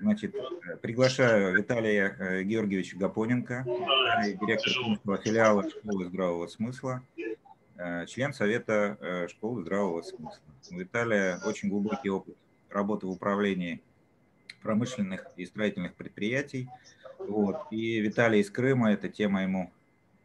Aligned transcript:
Значит, 0.00 0.34
приглашаю 0.82 1.56
Виталия 1.56 2.42
Георгиевича 2.42 2.96
Гапоненко, 2.96 3.64
директор 4.40 4.72
филиала 5.22 5.68
школы 5.68 6.06
здравого 6.06 6.46
смысла, 6.46 7.02
член 8.06 8.32
Совета 8.32 9.26
школы 9.28 9.62
здравого 9.62 10.02
смысла. 10.02 10.42
У 10.70 10.76
Виталия 10.76 11.40
очень 11.44 11.68
глубокий 11.68 12.10
опыт 12.10 12.36
работы 12.70 13.06
в 13.06 13.10
управлении 13.10 13.80
промышленных 14.62 15.26
и 15.36 15.44
строительных 15.44 15.94
предприятий. 15.94 16.68
Вот. 17.18 17.66
И 17.70 18.00
Виталий 18.00 18.40
из 18.40 18.50
Крыма, 18.50 18.92
это 18.92 19.08
тема 19.08 19.42
ему, 19.42 19.70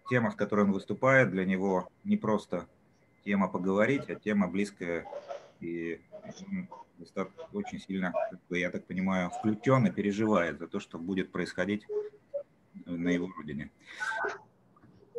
тема, 0.10 0.32
в 0.32 0.36
которой 0.36 0.66
он 0.66 0.72
выступает, 0.72 1.32
для 1.32 1.46
него 1.46 1.90
не 2.04 2.18
просто 2.18 2.68
тема 3.26 3.48
поговорить, 3.48 4.10
а 4.10 4.16
тема 4.16 4.48
близкая 4.48 5.06
и 5.62 6.02
очень 7.54 7.80
сильно, 7.80 8.14
я 8.50 8.70
так 8.70 8.86
понимаю, 8.86 9.30
включен 9.30 9.88
и 9.88 9.92
переживает 9.92 10.60
за 10.60 10.68
то, 10.68 10.80
что 10.80 10.98
будет 10.98 11.32
происходить 11.32 11.86
на 12.86 13.10
его 13.10 13.30
родине. 13.38 13.72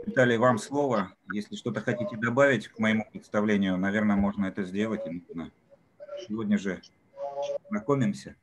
Виталий, 0.06 0.38
вам 0.38 0.58
слово. 0.58 1.12
Если 1.32 1.56
что-то 1.56 1.80
хотите 1.80 2.16
добавить 2.16 2.68
к 2.68 2.78
моему 2.78 3.06
представлению, 3.10 3.76
наверное, 3.76 4.16
можно 4.16 4.46
это 4.46 4.64
сделать. 4.64 5.06
И 5.06 5.10
нужно 5.10 5.50
сегодня 6.26 6.58
же 6.58 6.80
знакомимся. 7.68 8.36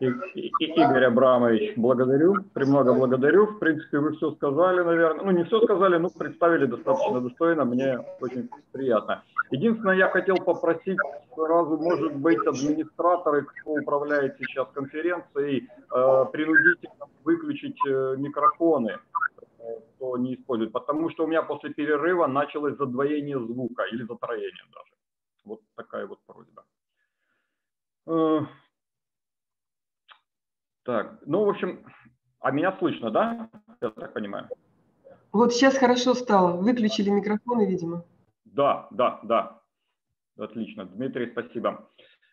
И, 0.00 0.06
и, 0.06 0.66
Игорь 0.74 1.04
Абрамович, 1.04 1.76
благодарю, 1.76 2.42
премного 2.52 2.92
благодарю. 2.94 3.46
В 3.46 3.58
принципе, 3.58 3.98
вы 3.98 4.16
все 4.16 4.32
сказали, 4.32 4.82
наверное. 4.82 5.24
Ну, 5.24 5.30
не 5.30 5.44
все 5.44 5.60
сказали, 5.62 5.96
но 5.96 6.10
представили 6.10 6.66
достаточно 6.66 7.20
достойно. 7.20 7.64
Мне 7.64 7.98
очень 8.20 8.48
приятно. 8.72 9.22
Единственное, 9.50 9.96
я 9.96 10.08
хотел 10.08 10.36
попросить 10.36 10.98
сразу, 11.34 11.76
может 11.78 12.14
быть, 12.16 12.46
администраторы, 12.46 13.44
кто 13.44 13.72
управляет 13.72 14.36
сейчас 14.38 14.68
конференцией, 14.72 15.68
э, 15.94 16.24
принудительно 16.32 17.06
выключить 17.24 17.78
э, 17.86 18.16
микрофоны, 18.18 18.98
э, 19.58 19.80
кто 19.96 20.18
не 20.18 20.34
использует. 20.34 20.72
Потому 20.72 21.10
что 21.10 21.24
у 21.24 21.26
меня 21.26 21.42
после 21.42 21.70
перерыва 21.70 22.26
началось 22.26 22.76
задвоение 22.76 23.38
звука 23.38 23.84
или 23.92 24.04
затроение 24.04 24.64
даже. 24.74 24.92
Вот 25.44 25.60
такая 25.74 26.06
вот 26.06 26.18
просьба. 26.26 26.64
Так, 30.90 31.20
ну, 31.24 31.44
в 31.44 31.48
общем, 31.48 31.86
а 32.40 32.50
меня 32.50 32.76
слышно, 32.80 33.12
да? 33.12 33.48
Я 33.80 33.90
так 33.90 34.12
понимаю. 34.12 34.48
Вот 35.30 35.52
сейчас 35.52 35.78
хорошо 35.78 36.14
стало. 36.14 36.60
Выключили 36.60 37.10
микрофоны, 37.10 37.64
видимо. 37.64 38.02
Да, 38.44 38.88
да, 38.90 39.20
да. 39.22 39.60
Отлично. 40.36 40.86
Дмитрий, 40.86 41.30
спасибо. 41.30 41.88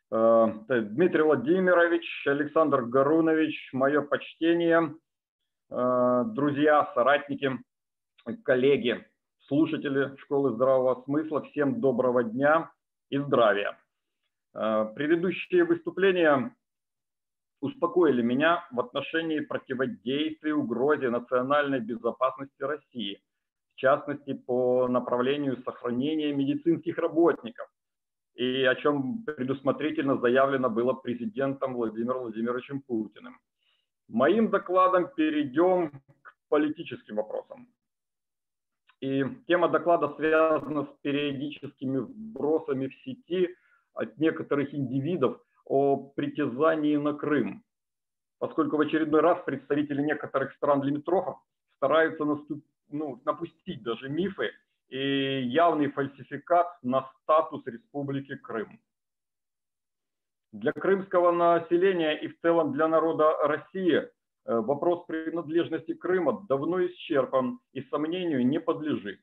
Э, 0.09 0.47
Дмитрий 0.69 1.21
Владимирович, 1.21 2.03
Александр 2.25 2.81
Гарунович, 2.81 3.73
мое 3.73 4.01
почтение. 4.01 4.95
Э, 5.69 6.23
друзья, 6.25 6.91
соратники, 6.95 7.59
коллеги, 8.43 9.05
слушатели 9.41 10.17
Школы 10.17 10.55
здравого 10.55 11.03
смысла, 11.03 11.43
всем 11.43 11.79
доброго 11.79 12.23
дня 12.23 12.71
и 13.11 13.19
здравия. 13.19 13.77
Э, 14.55 14.91
предыдущие 14.95 15.63
выступления 15.63 16.56
успокоили 17.61 18.21
меня 18.21 18.67
в 18.71 18.79
отношении 18.79 19.39
противодействия 19.39 20.53
угрозе 20.53 21.09
национальной 21.09 21.79
безопасности 21.79 22.61
России, 22.61 23.21
в 23.75 23.79
частности 23.79 24.33
по 24.33 24.87
направлению 24.87 25.61
сохранения 25.63 26.33
медицинских 26.33 26.97
работников, 26.97 27.67
и 28.35 28.63
о 28.63 28.75
чем 28.75 29.23
предусмотрительно 29.23 30.17
заявлено 30.17 30.69
было 30.69 30.93
президентом 30.93 31.73
Владимиром 31.73 32.19
Владимировичем 32.19 32.81
Путиным. 32.81 33.39
Моим 34.07 34.49
докладом 34.49 35.09
перейдем 35.15 35.89
к 36.21 36.35
политическим 36.49 37.15
вопросам. 37.15 37.67
И 39.01 39.23
тема 39.47 39.69
доклада 39.69 40.13
связана 40.15 40.85
с 40.85 40.89
периодическими 41.01 41.97
вбросами 41.97 42.87
в 42.87 42.95
сети 43.03 43.55
от 43.93 44.17
некоторых 44.17 44.73
индивидов 44.73 45.41
о 45.67 45.97
притязании 46.15 46.95
на 46.95 47.13
Крым, 47.13 47.63
поскольку 48.39 48.77
в 48.77 48.81
очередной 48.81 49.21
раз 49.21 49.43
представители 49.45 50.01
некоторых 50.01 50.53
стран 50.53 50.81
лимитрофов 50.81 51.37
стараются 51.75 52.25
наступ, 52.25 52.63
ну, 52.89 53.21
напустить 53.25 53.83
даже 53.83 54.09
мифы 54.09 54.51
и 54.87 55.41
явный 55.41 55.91
фальсификат 55.91 56.67
на 56.81 57.09
статус 57.21 57.65
Республики 57.65 58.35
Крым. 58.35 58.79
Для 60.53 60.71
крымского 60.71 61.31
населения 61.31 62.13
и 62.13 62.29
в 62.29 62.39
целом 62.39 62.71
для 62.71 62.87
народа 62.87 63.35
России 63.43 63.95
э, 63.97 64.09
вопрос 64.45 65.05
принадлежности 65.05 65.93
Крыма 65.93 66.45
давно 66.47 66.85
исчерпан 66.85 67.59
и 67.73 67.81
сомнению 67.83 68.47
не 68.47 68.59
подлежит. 68.59 69.19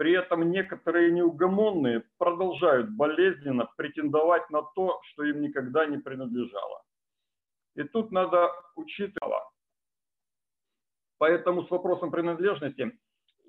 При 0.00 0.12
этом 0.12 0.50
некоторые 0.50 1.12
неугомонные 1.12 2.04
продолжают 2.16 2.88
болезненно 2.88 3.68
претендовать 3.76 4.48
на 4.48 4.62
то, 4.62 4.98
что 5.04 5.24
им 5.24 5.42
никогда 5.42 5.84
не 5.84 5.98
принадлежало. 5.98 6.82
И 7.74 7.82
тут 7.82 8.10
надо 8.10 8.50
учитывать. 8.76 9.44
Поэтому 11.18 11.66
с 11.66 11.70
вопросом 11.70 12.10
принадлежности 12.10 12.98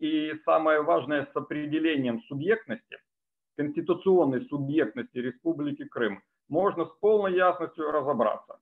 и 0.01 0.33
самое 0.43 0.81
важное 0.81 1.25
с 1.31 1.35
определением 1.37 2.21
субъектности, 2.23 2.97
конституционной 3.55 4.45
субъектности 4.47 5.19
Республики 5.19 5.85
Крым, 5.85 6.21
можно 6.49 6.83
с 6.83 6.91
полной 6.99 7.33
ясностью 7.33 7.91
разобраться. 7.91 8.59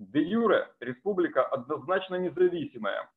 Де 0.00 0.22
юре 0.22 0.66
республика 0.80 1.42
однозначно 1.42 2.14
независимая. 2.14 3.10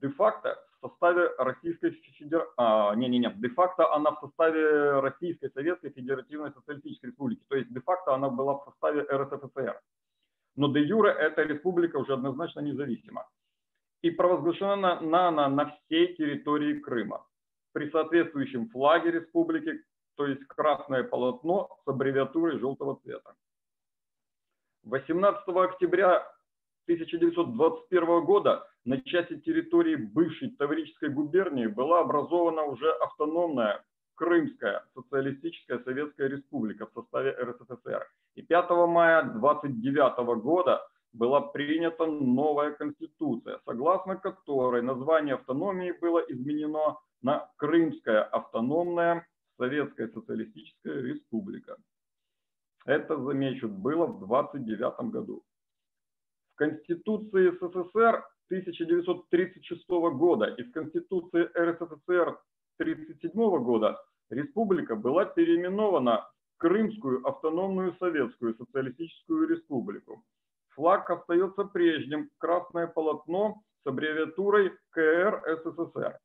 Де-факто 0.00 0.56
в 0.80 0.88
составе 0.88 1.28
Российской 1.38 1.90
Федерации, 1.90 2.52
а, 2.56 2.94
не-не-не, 2.94 3.30
де-факто 3.36 3.92
она 3.94 4.10
в 4.10 4.20
составе 4.20 5.00
Российской 5.00 5.50
Советской 5.50 5.90
Федеративной 5.90 6.50
Социалистической 6.52 7.10
Республики, 7.10 7.42
то 7.48 7.56
есть 7.56 7.70
де-факто 7.74 8.14
она 8.14 8.30
была 8.30 8.54
в 8.54 8.64
составе 8.64 9.02
РСФСР. 9.02 9.78
Но 10.56 10.68
де 10.68 10.80
юре 10.80 11.10
эта 11.10 11.42
республика 11.42 11.98
уже 11.98 12.14
однозначно 12.14 12.60
независима. 12.60 13.28
И 14.00 14.10
провозглашена 14.10 15.00
на, 15.00 15.30
на, 15.30 15.48
на 15.48 15.64
всей 15.66 16.14
территории 16.16 16.80
Крыма 16.80 17.26
при 17.72 17.90
соответствующем 17.90 18.68
флаге 18.70 19.10
республики, 19.10 19.84
то 20.14 20.26
есть 20.26 20.46
красное 20.46 21.02
полотно 21.04 21.68
с 21.84 21.88
аббревиатурой 21.88 22.58
желтого 22.58 22.98
цвета. 23.02 23.34
18 24.84 25.48
октября 25.48 26.26
1921 26.86 28.24
года 28.24 28.68
на 28.84 29.00
части 29.00 29.40
территории 29.40 29.96
бывшей 29.96 30.50
Таврической 30.50 31.08
губернии 31.08 31.66
была 31.66 32.00
образована 32.00 32.64
уже 32.64 32.90
автономная 32.90 33.82
Крымская 34.14 34.84
социалистическая 34.94 35.78
советская 35.80 36.28
республика 36.28 36.86
в 36.86 36.92
составе 36.92 37.30
РСФСР. 37.30 38.06
И 38.36 38.42
5 38.42 38.70
мая 38.86 39.20
1929 39.20 40.42
года 40.42 40.86
была 41.12 41.40
принята 41.40 42.06
новая 42.06 42.72
конституция, 42.72 43.60
согласно 43.64 44.16
которой 44.16 44.82
название 44.82 45.36
автономии 45.36 45.92
было 45.92 46.20
изменено 46.28 46.98
на 47.22 47.48
Крымская 47.56 48.22
автономная 48.22 49.26
Советская 49.56 50.08
Социалистическая 50.08 51.00
Республика. 51.00 51.76
Это, 52.84 53.16
замечу, 53.16 53.68
было 53.68 54.06
в 54.06 54.20
29 54.20 55.10
году. 55.10 55.42
В 56.54 56.56
Конституции 56.56 57.50
СССР 57.50 58.24
1936 58.48 59.88
года 59.88 60.46
и 60.46 60.62
в 60.62 60.72
Конституции 60.72 61.44
РСФСР 61.56 62.38
1937 62.78 63.32
года 63.64 63.98
республика 64.30 64.96
была 64.96 65.24
переименована 65.24 66.28
в 66.54 66.58
Крымскую 66.58 67.26
автономную 67.26 67.96
Советскую 67.98 68.54
Социалистическую 68.56 69.48
Республику. 69.48 70.22
Флаг 70.74 71.08
остается 71.10 71.64
прежним, 71.64 72.30
красное 72.38 72.86
полотно 72.86 73.62
с 73.82 73.86
аббревиатурой 73.86 74.72
КР 74.90 75.42
СССР. 75.64 76.18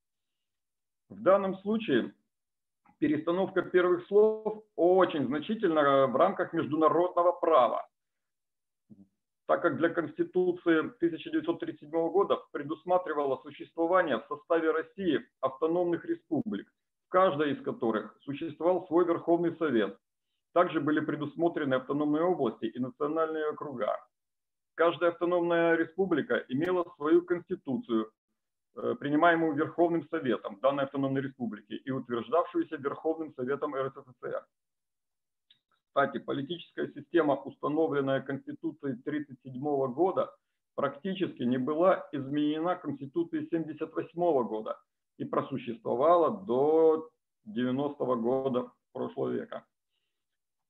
В 1.09 1.21
данном 1.21 1.55
случае 1.59 2.13
перестановка 2.99 3.61
первых 3.61 4.05
слов 4.07 4.63
очень 4.75 5.25
значительна 5.25 6.07
в 6.07 6.15
рамках 6.15 6.53
международного 6.53 7.31
права, 7.31 7.87
так 9.47 9.61
как 9.61 9.77
для 9.77 9.89
Конституции 9.89 10.79
1937 10.79 11.89
года 11.89 12.37
предусматривало 12.51 13.41
существование 13.41 14.17
в 14.17 14.27
составе 14.27 14.71
России 14.71 15.25
автономных 15.41 16.05
республик, 16.05 16.71
в 17.07 17.09
каждой 17.09 17.53
из 17.53 17.63
которых 17.63 18.15
существовал 18.21 18.85
свой 18.87 19.05
Верховный 19.05 19.55
Совет. 19.57 19.97
Также 20.53 20.81
были 20.81 20.99
предусмотрены 20.99 21.75
автономные 21.75 22.23
области 22.23 22.65
и 22.65 22.79
национальные 22.79 23.49
округа. 23.49 23.95
Каждая 24.75 25.11
автономная 25.11 25.75
республика 25.75 26.43
имела 26.47 26.85
свою 26.97 27.21
конституцию, 27.21 28.11
Э, 28.11 28.18
принимаемую 28.99 29.55
Верховным 29.55 30.07
Советом 30.09 30.59
данной 30.61 30.85
автономной 30.85 31.21
республики 31.21 31.73
и 31.73 31.91
утверждавшуюся 31.91 32.77
Верховным 32.77 33.33
Советом 33.35 33.75
РСФСР. 33.75 34.45
Кстати, 35.87 36.19
политическая 36.19 36.87
система, 36.93 37.35
установленная 37.35 38.21
Конституцией 38.21 38.93
1937 38.93 39.93
года, 39.93 40.33
практически 40.75 41.43
не 41.43 41.57
была 41.57 42.07
изменена 42.11 42.75
Конституцией 42.75 43.47
1978 43.47 44.47
года 44.47 44.79
и 45.17 45.25
просуществовала 45.25 46.45
до 46.45 47.09
90 47.45 48.03
-го 48.03 48.15
года 48.15 48.71
прошлого 48.93 49.29
века. 49.29 49.65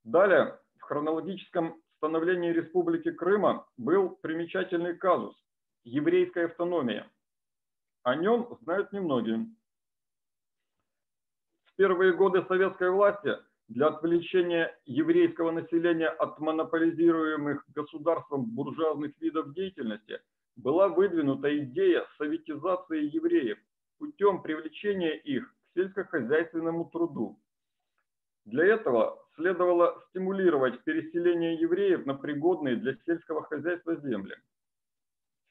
Далее, 0.04 0.58
в 0.78 0.84
хронологическом 0.84 1.80
становлении 1.98 2.52
Республики 2.52 3.12
Крыма 3.12 3.68
был 3.78 4.18
примечательный 4.22 4.96
казус– 4.96 5.36
еврейская 5.84 6.46
автономия– 6.46 7.08
о 8.04 8.16
нем 8.16 8.58
знают 8.62 8.92
немногие. 8.92 9.48
В 11.66 11.76
первые 11.76 12.14
годы 12.14 12.44
советской 12.48 12.92
власти 12.92 13.38
для 13.68 13.88
отвлечения 13.88 14.76
еврейского 14.86 15.52
населения 15.52 16.10
от 16.10 16.40
монополизируемых 16.40 17.64
государством 17.74 18.46
буржуазных 18.46 19.14
видов 19.22 19.54
деятельности 19.54 20.20
была 20.56 20.88
выдвинута 20.88 21.58
идея 21.60 22.06
советизации 22.18 23.16
евреев 23.16 23.58
путем 24.00 24.42
привлечения 24.42 25.18
их 25.18 25.48
к 25.48 25.56
сельскохозяйственному 25.76 26.86
труду. 26.86 27.40
Для 28.46 28.66
этого 28.66 29.24
следовало 29.36 30.04
стимулировать 30.10 30.84
переселение 30.84 31.56
евреев 31.56 32.06
на 32.06 32.16
пригодные 32.16 32.78
для 32.78 32.96
сельского 33.06 33.44
хозяйства 33.44 33.96
земли. 33.98 34.36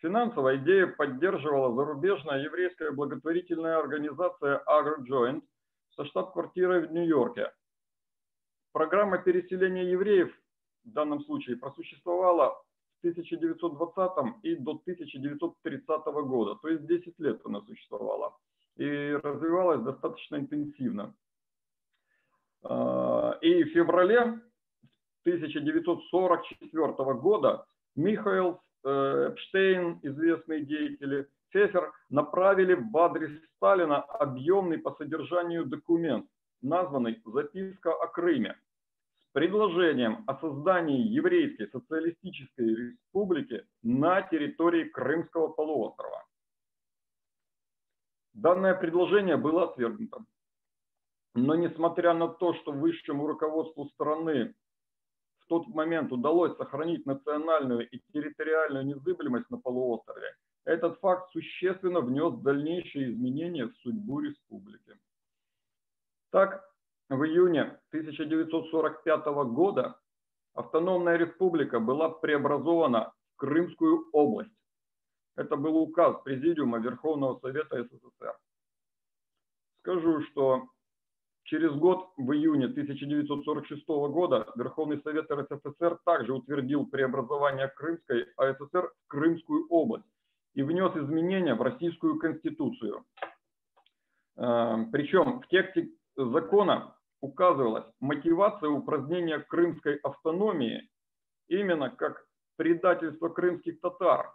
Финансовая 0.01 0.59
идея 0.59 0.87
поддерживала 0.87 1.75
зарубежная 1.75 2.45
еврейская 2.45 2.93
благотворительная 2.93 3.79
организация 3.79 4.63
AgroJoint 4.65 5.43
со 5.97 6.05
штаб-квартирой 6.05 6.87
в 6.87 6.93
Нью-Йорке. 6.93 7.53
Программа 8.73 9.19
переселения 9.19 9.91
евреев 9.91 10.33
в 10.85 10.93
данном 10.93 11.21
случае 11.25 11.57
просуществовала 11.57 12.63
с 12.97 13.01
1920 13.01 14.45
и 14.45 14.55
до 14.55 14.73
1930 14.73 16.05
года, 16.27 16.55
то 16.63 16.69
есть 16.69 16.87
10 16.87 17.19
лет 17.19 17.41
она 17.45 17.61
существовала 17.63 18.37
и 18.77 19.19
развивалась 19.23 19.81
достаточно 19.81 20.37
интенсивно. 20.37 21.13
А, 22.63 23.37
и 23.41 23.65
в 23.65 23.73
феврале 23.73 24.41
1944 25.25 27.15
года 27.15 27.67
Михаил 27.97 28.61
Эпштейн, 28.85 30.01
известные 30.03 30.65
деятели, 30.65 31.29
Фефер 31.51 31.93
направили 32.11 32.75
в 32.75 32.97
адрес 32.97 33.31
Сталина 33.57 34.03
объемный 34.03 34.79
по 34.79 34.93
содержанию 34.95 35.65
документ, 35.65 36.27
названный 36.61 37.21
«Записка 37.25 37.93
о 37.93 38.07
Крыме», 38.07 38.57
с 39.21 39.33
предложением 39.33 40.25
о 40.27 40.37
создании 40.37 41.01
Еврейской 41.01 41.69
социалистической 41.69 42.75
республики 42.75 43.67
на 43.83 44.23
территории 44.23 44.85
Крымского 44.85 45.49
полуострова. 45.49 46.25
Данное 48.35 48.75
предложение 48.75 49.37
было 49.37 49.65
отвергнуто. 49.65 50.25
Но 51.35 51.55
несмотря 51.55 52.15
на 52.15 52.29
то, 52.29 52.55
что 52.55 52.73
высшему 52.73 53.27
руководству 53.27 53.89
страны 53.91 54.55
тот 55.49 55.67
момент 55.69 56.13
удалось 56.13 56.57
сохранить 56.57 57.07
национальную 57.07 57.89
и 57.89 58.01
территориальную 58.13 58.87
незыблемость 58.87 59.51
на 59.51 59.59
полуострове, 59.59 60.35
этот 60.65 60.99
факт 61.01 61.31
существенно 61.33 62.01
внес 62.01 62.35
дальнейшие 62.41 63.13
изменения 63.13 63.67
в 63.67 63.75
судьбу 63.77 64.21
республики. 64.21 64.99
Так, 66.31 66.63
в 67.09 67.25
июне 67.25 67.81
1945 67.91 69.27
года 69.47 69.99
автономная 70.53 71.17
республика 71.17 71.81
была 71.81 72.11
преобразована 72.11 73.15
в 73.33 73.37
Крымскую 73.37 74.11
область. 74.13 74.53
Это 75.37 75.57
был 75.57 75.77
указ 75.79 76.21
Президиума 76.23 76.79
Верховного 76.79 77.39
Совета 77.39 77.83
СССР. 77.85 78.37
Скажу, 79.79 80.21
что 80.25 80.69
Через 81.49 81.75
год, 81.77 82.11
в 82.19 82.31
июне 82.33 82.67
1946 82.67 83.87
года, 83.89 84.53
Верховный 84.55 85.01
Совет 85.01 85.31
РСФСР 85.31 85.99
также 86.05 86.35
утвердил 86.35 86.85
преобразование 86.85 87.69
Крымской 87.69 88.27
АССР 88.37 88.93
в 88.93 89.09
Крымскую 89.09 89.67
область 89.71 90.05
и 90.53 90.63
внес 90.63 90.95
изменения 90.95 91.55
в 91.55 91.63
Российскую 91.63 92.19
Конституцию. 92.19 93.03
Эм, 94.37 94.91
Причем 94.91 95.41
в 95.41 95.49
тексте 95.49 95.89
закона 96.17 96.95
указывалась 97.23 97.87
мотивация 97.99 98.69
упразднения 98.69 99.39
крымской 99.39 99.97
автономии 100.03 100.91
именно 101.49 101.89
как 101.89 102.27
предательство 102.57 103.31
крымских 103.31 103.81
татар 103.81 104.35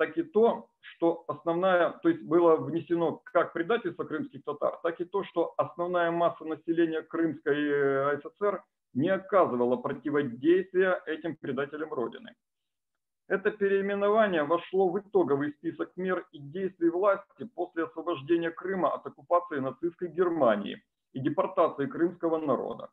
так 0.00 0.16
и 0.16 0.22
то, 0.22 0.70
что 0.80 1.24
основная, 1.28 1.90
то 1.90 2.08
есть 2.08 2.22
было 2.22 2.56
внесено 2.56 3.20
как 3.22 3.52
предательство 3.52 4.04
крымских 4.04 4.42
татар, 4.44 4.80
так 4.82 4.98
и 4.98 5.04
то, 5.04 5.24
что 5.24 5.52
основная 5.58 6.10
масса 6.10 6.46
населения 6.46 7.02
Крымской 7.02 7.54
э, 7.54 8.20
ССР 8.20 8.64
не 8.94 9.10
оказывала 9.10 9.76
противодействия 9.76 11.02
этим 11.04 11.36
предателям 11.36 11.92
Родины. 11.92 12.34
Это 13.28 13.50
переименование 13.50 14.42
вошло 14.44 14.88
в 14.88 14.98
итоговый 14.98 15.52
список 15.52 15.94
мер 15.96 16.26
и 16.32 16.38
действий 16.38 16.88
власти 16.88 17.44
после 17.54 17.84
освобождения 17.84 18.50
Крыма 18.50 18.94
от 18.94 19.06
оккупации 19.06 19.58
нацистской 19.58 20.08
Германии 20.08 20.82
и 21.12 21.20
депортации 21.20 21.84
крымского 21.84 22.38
народа. 22.38 22.88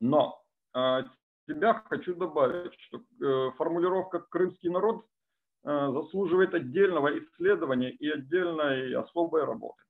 Но 0.00 0.44
э, 0.74 1.04
себя 1.46 1.82
хочу 1.88 2.14
добавить, 2.14 2.78
что 2.78 2.98
э, 2.98 3.52
формулировка 3.56 4.18
«крымский 4.20 4.68
народ» 4.68 5.06
заслуживает 5.68 6.54
отдельного 6.54 7.18
исследования 7.18 7.90
и 7.90 8.08
отдельной 8.08 8.94
особой 8.94 9.44
работы, 9.44 9.82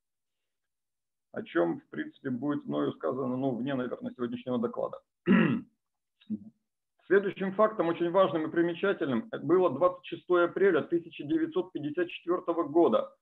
о 1.33 1.43
чем, 1.43 1.81
в 1.81 1.89
принципе, 1.91 2.31
будет 2.31 2.65
мною 2.65 2.93
сказано, 2.95 3.37
ну, 3.37 3.55
вне, 3.55 3.75
наверное, 3.75 4.13
сегодняшнего 4.15 4.59
доклада. 4.59 5.01
Следующим 7.07 7.53
фактом, 7.55 7.89
очень 7.89 8.11
важным 8.11 8.49
и 8.49 8.51
примечательным, 8.51 9.31
было 9.43 9.71
26 9.71 10.29
апреля 10.31 10.81
1954 10.81 12.65
года, 12.65 13.17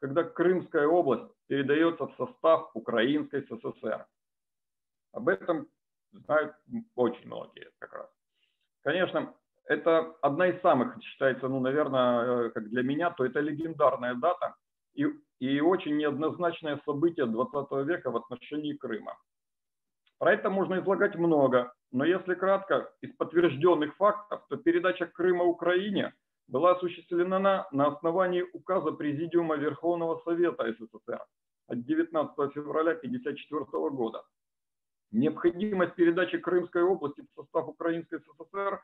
когда 0.00 0.24
Крымская 0.24 0.88
область 0.88 1.32
передается 1.46 2.06
в 2.06 2.14
состав 2.16 2.70
Украинской 2.74 3.42
СССР. 3.42 4.06
Об 5.12 5.28
этом 5.28 5.68
знают 6.12 6.56
очень 6.96 7.26
многие 7.26 7.70
как 7.78 7.92
раз. 7.94 8.10
Конечно, 8.82 9.34
это 9.70 10.16
одна 10.20 10.48
из 10.48 10.60
самых, 10.62 11.00
считается, 11.00 11.46
ну, 11.46 11.60
наверное, 11.60 12.24
э, 12.24 12.50
как 12.50 12.68
для 12.70 12.82
меня, 12.82 13.10
то 13.10 13.24
это 13.24 13.38
легендарная 13.38 14.14
дата 14.14 14.56
и, 14.94 15.06
и 15.38 15.60
очень 15.60 15.96
неоднозначное 15.96 16.80
событие 16.84 17.26
20 17.26 17.86
века 17.86 18.10
в 18.10 18.16
отношении 18.16 18.72
Крыма. 18.72 19.16
Про 20.18 20.32
это 20.32 20.50
можно 20.50 20.80
излагать 20.80 21.14
много, 21.14 21.72
но 21.92 22.04
если 22.04 22.34
кратко, 22.34 22.92
из 23.00 23.14
подтвержденных 23.14 23.94
фактов, 23.94 24.44
то 24.48 24.56
передача 24.56 25.06
Крыма 25.06 25.44
Украине 25.44 26.14
была 26.48 26.72
осуществлена 26.72 27.68
на 27.70 27.86
основании 27.86 28.44
указа 28.52 28.90
Президиума 28.90 29.54
Верховного 29.54 30.20
Совета 30.24 30.64
СССР 30.72 31.24
от 31.68 31.84
19 31.84 32.52
февраля 32.54 32.90
1954 32.90 33.90
года. 33.90 34.24
Необходимость 35.12 35.94
передачи 35.94 36.38
Крымской 36.38 36.82
области 36.82 37.20
в 37.20 37.40
состав 37.40 37.68
Украинской 37.68 38.18
СССР 38.18 38.80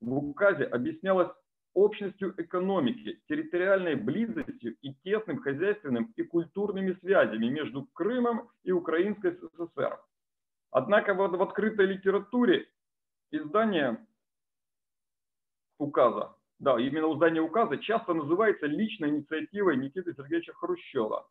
в 0.00 0.12
указе 0.12 0.64
объяснялась 0.64 1.30
общностью 1.74 2.34
экономики, 2.40 3.20
территориальной 3.28 3.94
близостью 3.94 4.76
и 4.82 4.94
тесным 5.04 5.40
хозяйственным 5.40 6.12
и 6.16 6.22
культурными 6.22 6.94
связями 7.00 7.46
между 7.46 7.86
Крымом 7.92 8.50
и 8.64 8.72
Украинской 8.72 9.32
СССР. 9.32 10.00
Однако 10.70 11.14
вот 11.14 11.32
в 11.32 11.42
открытой 11.42 11.86
литературе 11.86 12.68
издание 13.30 14.04
указа, 15.78 16.34
да, 16.58 16.78
именно 16.78 17.12
издание 17.14 17.42
указа 17.42 17.78
часто 17.78 18.14
называется 18.14 18.66
личной 18.66 19.10
инициативой 19.10 19.76
Никиты 19.76 20.14
Сергеевича 20.14 20.52
Хрущева. 20.54 21.28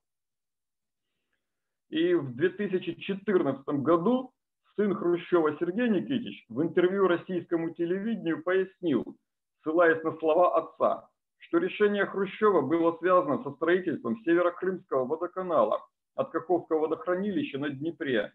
И 1.89 2.13
в 2.13 2.35
2014 2.35 3.67
году 3.81 4.33
сын 4.75 4.95
Хрущева 4.95 5.57
Сергей 5.59 5.89
Никитич 5.89 6.45
в 6.49 6.61
интервью 6.61 7.07
российскому 7.07 7.73
телевидению 7.73 8.43
пояснил, 8.43 9.17
ссылаясь 9.61 10.03
на 10.03 10.15
слова 10.17 10.57
отца, 10.57 11.09
что 11.37 11.57
решение 11.57 12.05
Хрущева 12.05 12.61
было 12.61 12.97
связано 12.97 13.43
со 13.43 13.51
строительством 13.51 14.17
Северокрымского 14.23 15.05
водоканала 15.05 15.85
от 16.15 16.31
Каховского 16.31 16.79
водохранилища 16.79 17.57
на 17.59 17.69
Днепре 17.69 18.33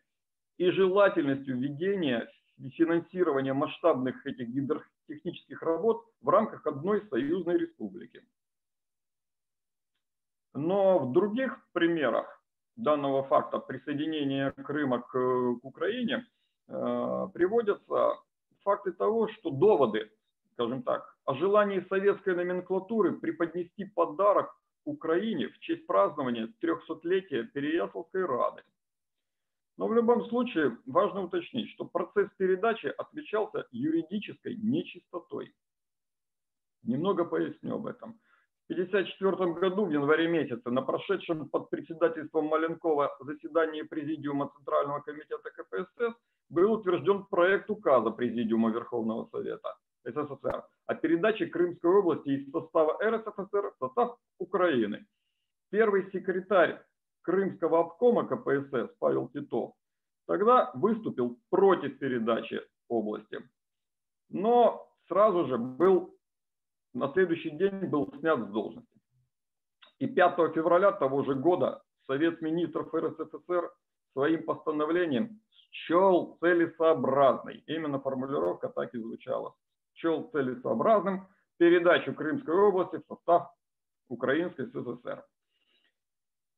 и 0.58 0.70
желательностью 0.70 1.58
введения 1.58 2.28
финансирования 2.76 3.52
масштабных 3.52 4.24
этих 4.26 4.48
гидротехнических 4.48 5.60
работ 5.62 6.04
в 6.20 6.28
рамках 6.28 6.66
одной 6.66 7.06
союзной 7.08 7.58
республики. 7.58 8.22
Но 10.54 11.00
в 11.00 11.12
других 11.12 11.58
примерах 11.72 12.43
данного 12.76 13.22
факта 13.24 13.58
присоединения 13.58 14.50
Крыма 14.52 15.00
к, 15.00 15.12
к 15.12 15.64
Украине 15.64 16.26
э, 16.68 17.28
приводятся 17.32 18.18
факты 18.62 18.92
того, 18.92 19.28
что 19.28 19.50
доводы, 19.50 20.10
скажем 20.52 20.82
так, 20.82 21.16
о 21.24 21.34
желании 21.34 21.86
советской 21.88 22.34
номенклатуры 22.34 23.12
преподнести 23.12 23.84
подарок 23.84 24.54
Украине 24.84 25.48
в 25.48 25.58
честь 25.60 25.86
празднования 25.86 26.52
300-летия 26.62 27.44
Переяславской 27.44 28.24
Рады. 28.24 28.62
Но 29.76 29.88
в 29.88 29.94
любом 29.94 30.28
случае 30.28 30.78
важно 30.86 31.22
уточнить, 31.22 31.70
что 31.70 31.84
процесс 31.84 32.28
передачи 32.36 32.86
отличался 32.86 33.66
юридической 33.72 34.56
нечистотой. 34.56 35.54
Немного 36.82 37.24
поясню 37.24 37.76
об 37.76 37.86
этом. 37.86 38.20
В 38.66 38.72
1954 38.72 39.52
году, 39.52 39.84
в 39.84 39.90
январе 39.90 40.26
месяце, 40.26 40.70
на 40.70 40.80
прошедшем 40.80 41.50
под 41.50 41.68
председательством 41.68 42.46
Маленкова 42.46 43.14
заседании 43.20 43.82
Президиума 43.82 44.50
Центрального 44.56 45.00
комитета 45.00 45.50
КПСС 45.50 46.14
был 46.48 46.72
утвержден 46.72 47.24
проект 47.26 47.68
указа 47.68 48.10
Президиума 48.10 48.70
Верховного 48.70 49.28
Совета 49.30 49.76
СССР 50.04 50.64
о 50.86 50.94
передаче 50.94 51.46
Крымской 51.46 51.90
области 51.90 52.28
из 52.30 52.50
состава 52.50 52.98
РСФСР 53.04 53.72
в 53.72 53.76
состав 53.78 54.16
Украины. 54.38 55.04
Первый 55.70 56.10
секретарь 56.10 56.80
Крымского 57.20 57.80
обкома 57.80 58.26
КПСС 58.26 58.96
Павел 58.98 59.28
Титов 59.28 59.74
тогда 60.26 60.70
выступил 60.72 61.38
против 61.50 61.98
передачи 61.98 62.62
области. 62.88 63.46
Но 64.30 64.88
сразу 65.06 65.44
же 65.48 65.58
был 65.58 66.13
на 66.94 67.12
следующий 67.12 67.50
день 67.50 67.86
был 67.86 68.12
снят 68.18 68.40
с 68.40 68.50
должности. 68.50 69.00
И 69.98 70.06
5 70.06 70.54
февраля 70.54 70.92
того 70.92 71.24
же 71.24 71.34
года 71.34 71.82
Совет 72.06 72.40
министров 72.42 72.94
РСФСР 72.94 73.72
своим 74.12 74.44
постановлением 74.44 75.40
счел 75.70 76.36
целесообразной, 76.40 77.64
именно 77.66 77.98
формулировка 77.98 78.68
так 78.68 78.94
и 78.94 78.98
звучала, 78.98 79.54
счел 79.94 80.28
целесообразным 80.30 81.26
передачу 81.56 82.14
Крымской 82.14 82.54
области 82.54 82.96
в 82.96 83.06
состав 83.06 83.50
Украинской 84.08 84.66
СССР. 84.66 85.24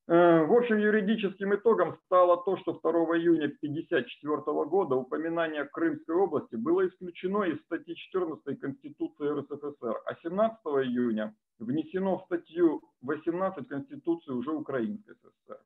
Э, 0.09 0.45
в 0.45 0.53
общем, 0.53 0.79
юридическим 0.79 1.55
итогом 1.55 1.99
стало 2.05 2.43
то, 2.45 2.57
что 2.59 2.79
2 2.81 2.91
июня 3.19 3.47
1954 3.47 4.65
года 4.67 4.95
упоминание 4.95 5.65
Крымской 5.65 6.15
области 6.15 6.55
было 6.55 6.87
исключено 6.87 7.43
из 7.43 7.61
статьи 7.63 7.95
14 7.97 8.61
Конституции 8.61 9.41
РСФСР, 9.41 9.76
17 10.27 10.59
июня 10.87 11.35
внесено 11.59 12.19
в 12.19 12.25
статью 12.25 12.83
18 13.03 13.69
Конституции 13.69 14.33
уже 14.33 14.51
Украинской 14.51 15.15
СССР. 15.15 15.61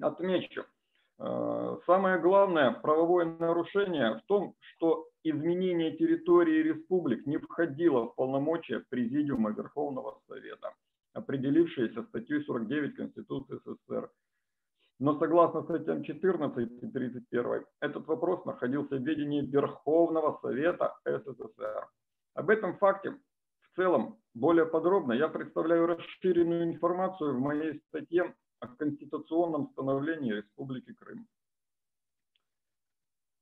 Отмечу, 0.00 0.64
э, 1.18 1.78
самое 1.86 2.18
главное 2.18 2.72
правовое 2.72 3.36
нарушение 3.38 4.18
в 4.18 4.22
том, 4.26 4.54
что 4.60 5.06
изменение 5.22 5.96
территории 5.96 6.62
республик 6.62 7.24
не 7.26 7.36
входило 7.36 8.06
в 8.06 8.16
полномочия 8.16 8.80
Президиума 8.88 9.52
Верховного 9.52 10.20
Совета 10.26 10.74
определившиеся 11.14 12.02
статьей 12.04 12.42
49 12.42 12.96
Конституции 12.96 13.60
СССР. 13.64 14.10
Но 14.98 15.18
согласно 15.18 15.62
статьям 15.62 16.02
14 16.02 16.82
и 16.82 16.86
31, 16.90 17.64
этот 17.80 18.06
вопрос 18.06 18.44
находился 18.44 18.96
в 18.96 19.02
ведении 19.02 19.42
Верховного 19.42 20.38
Совета 20.42 20.96
СССР. 21.04 21.88
Об 22.34 22.48
этом 22.50 22.78
факте 22.78 23.14
в 23.72 23.76
целом 23.76 24.18
более 24.34 24.66
подробно 24.66 25.12
я 25.12 25.28
представляю 25.28 25.86
расширенную 25.86 26.64
информацию 26.64 27.34
в 27.34 27.40
моей 27.40 27.80
статье 27.88 28.34
о 28.60 28.68
конституционном 28.68 29.70
становлении 29.72 30.32
Республики 30.32 30.92
Крым. 30.92 31.26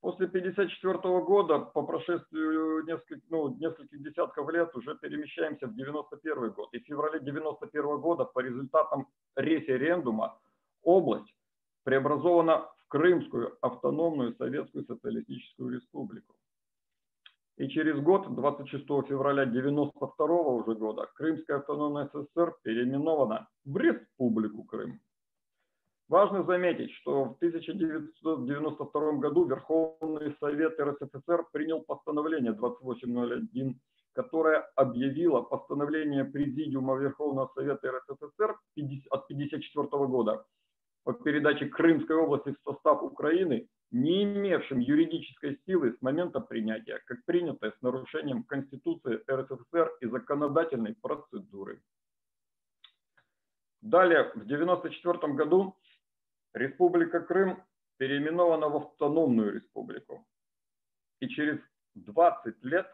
После 0.00 0.26
1954 0.26 1.20
года, 1.20 1.58
по 1.58 1.82
прошествию 1.82 2.84
нескольких, 2.86 3.22
ну, 3.28 3.54
нескольких 3.56 4.02
десятков 4.02 4.50
лет, 4.50 4.74
уже 4.74 4.96
перемещаемся 4.96 5.66
в 5.66 5.72
1991 5.72 6.52
год. 6.52 6.72
И 6.72 6.78
в 6.78 6.86
феврале 6.86 7.18
1991 7.18 8.00
года 8.00 8.24
по 8.24 8.40
результатам 8.40 9.08
референдума 9.36 10.40
область 10.82 11.34
преобразована 11.84 12.70
в 12.78 12.88
Крымскую 12.88 13.58
автономную 13.60 14.34
Советскую 14.36 14.86
Социалистическую 14.86 15.74
Республику. 15.74 16.34
И 17.60 17.68
через 17.68 18.00
год, 18.00 18.34
26 18.34 18.86
февраля 19.06 19.42
1992 19.42 20.26
уже 20.26 20.74
года, 20.76 21.10
Крымская 21.14 21.58
автономная 21.58 22.08
ССР 22.08 22.54
переименована 22.62 23.48
в 23.66 23.76
Республику 23.76 24.64
Крым. 24.64 24.98
Важно 26.08 26.42
заметить, 26.44 26.90
что 26.92 27.24
в 27.24 27.36
1992 27.36 29.12
году 29.18 29.44
Верховный 29.44 30.34
Совет 30.40 30.80
РСФСР 30.80 31.48
принял 31.52 31.82
постановление 31.82 32.54
2801, 32.54 33.78
которое 34.14 34.60
объявило 34.74 35.42
постановление 35.42 36.24
Президиума 36.24 36.96
Верховного 36.96 37.50
Совета 37.54 37.92
РСФСР 37.92 38.52
от 38.52 39.24
1954 39.26 40.06
года 40.06 40.46
по 41.04 41.12
передаче 41.12 41.66
Крымской 41.66 42.16
области 42.16 42.54
в 42.54 42.58
состав 42.64 43.02
Украины, 43.02 43.68
не 43.90 44.22
имевшим 44.22 44.78
юридической 44.78 45.60
силы 45.66 45.92
с 45.92 46.02
момента 46.02 46.40
принятия, 46.40 47.00
как 47.06 47.24
принятое 47.24 47.72
с 47.72 47.82
нарушением 47.82 48.44
Конституции 48.44 49.20
РСФСР 49.28 49.90
и 50.00 50.06
законодательной 50.06 50.94
процедуры. 50.94 51.82
Далее, 53.80 54.24
в 54.24 54.42
1994 54.42 55.32
году 55.34 55.76
Республика 56.52 57.20
Крым 57.20 57.62
переименована 57.96 58.68
в 58.68 58.76
автономную 58.76 59.52
республику. 59.54 60.26
И 61.20 61.28
через 61.28 61.58
20 61.94 62.64
лет, 62.64 62.86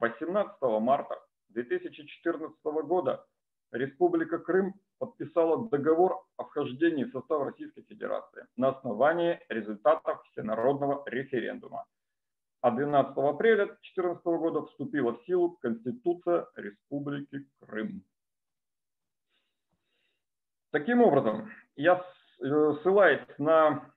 18 0.00 0.62
марта 0.80 1.18
2014 1.48 2.56
года 2.64 3.26
Республика 3.72 4.38
Крым 4.38 4.74
подписала 5.00 5.68
договор 5.68 6.22
о 6.36 6.44
вхождении 6.44 7.04
в 7.04 7.10
состав 7.10 7.42
Российской 7.42 7.82
Федерации 7.82 8.46
на 8.56 8.68
основании 8.68 9.40
результатов 9.48 10.22
всенародного 10.30 11.02
референдума. 11.06 11.86
А 12.60 12.70
12 12.70 13.16
апреля 13.16 13.66
2014 13.66 14.22
года 14.24 14.66
вступила 14.66 15.16
в 15.16 15.24
силу 15.24 15.56
Конституция 15.62 16.46
Республики 16.54 17.46
Крым. 17.60 18.04
Таким 20.70 21.00
образом, 21.00 21.50
я 21.76 21.94
э, 21.94 22.74
ссылаюсь 22.82 23.26
на 23.38 23.90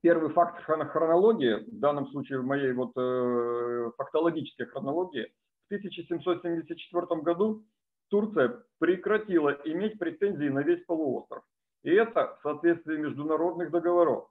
первый 0.00 0.32
факт 0.32 0.62
хронологии, 0.62 1.68
в 1.68 1.80
данном 1.80 2.06
случае 2.12 2.38
в 2.38 2.44
моей 2.44 2.72
вот 2.72 2.92
э, 2.96 3.90
фактологической 3.96 4.66
хронологии, 4.66 5.34
в 5.64 5.74
1774 5.74 7.20
году 7.22 7.66
Турция 8.08 8.62
прекратила 8.78 9.50
иметь 9.64 9.98
претензии 9.98 10.48
на 10.48 10.60
весь 10.60 10.84
полуостров. 10.84 11.44
И 11.82 11.90
это 11.90 12.36
в 12.38 12.42
соответствии 12.42 12.96
международных 12.96 13.70
договоров, 13.70 14.28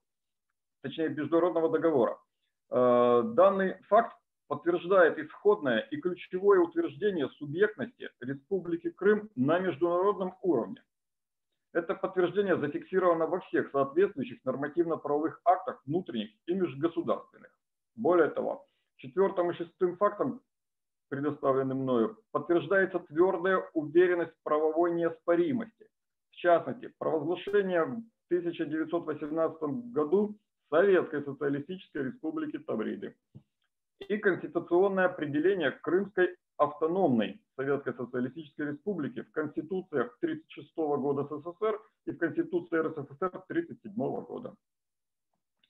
точнее 0.81 1.09
международного 1.09 1.69
договора. 1.69 2.19
Э, 2.69 3.23
данный 3.23 3.75
факт 3.83 4.15
подтверждает 4.47 5.17
исходное 5.17 5.79
и 5.91 5.97
ключевое 5.97 6.59
утверждение 6.59 7.29
субъектности 7.37 8.09
Республики 8.21 8.89
Крым 8.89 9.29
на 9.35 9.59
международном 9.59 10.35
уровне. 10.41 10.81
Это 11.73 11.93
подтверждение 11.95 12.57
зафиксировано 12.57 13.27
во 13.27 13.39
всех 13.41 13.69
соответствующих 13.71 14.43
нормативно-правовых 14.45 15.41
актах 15.45 15.81
внутренних 15.85 16.31
и 16.45 16.53
межгосударственных. 16.53 17.51
Более 17.95 18.29
того, 18.29 18.65
четвертым 18.97 19.51
и 19.51 19.53
шестым 19.53 19.97
фактом, 19.97 20.41
предоставленным 21.09 21.79
мною, 21.79 22.17
подтверждается 22.31 22.99
твердая 22.99 23.57
уверенность 23.73 24.33
в 24.33 24.43
правовой 24.43 24.93
неоспоримости. 24.93 25.87
В 26.31 26.35
частности, 26.35 26.93
провозглашение 26.97 27.83
в 27.83 28.03
1918 28.29 29.61
году 29.91 30.37
Советской 30.69 31.23
Социалистической 31.23 32.03
Республики 32.03 32.59
Тавриды 32.59 33.15
и 34.07 34.17
конституционное 34.17 35.05
определение 35.05 35.71
Крымской 35.71 36.35
автономной 36.57 37.41
Советской 37.55 37.93
Социалистической 37.93 38.71
Республики 38.71 39.21
в 39.21 39.31
Конституциях 39.31 40.17
1936 40.21 40.75
года 40.75 41.23
СССР 41.23 41.79
и 42.05 42.11
в 42.11 42.17
Конституции 42.17 42.77
РСФСР 42.77 43.27
1937 43.27 43.93
года. 43.95 44.55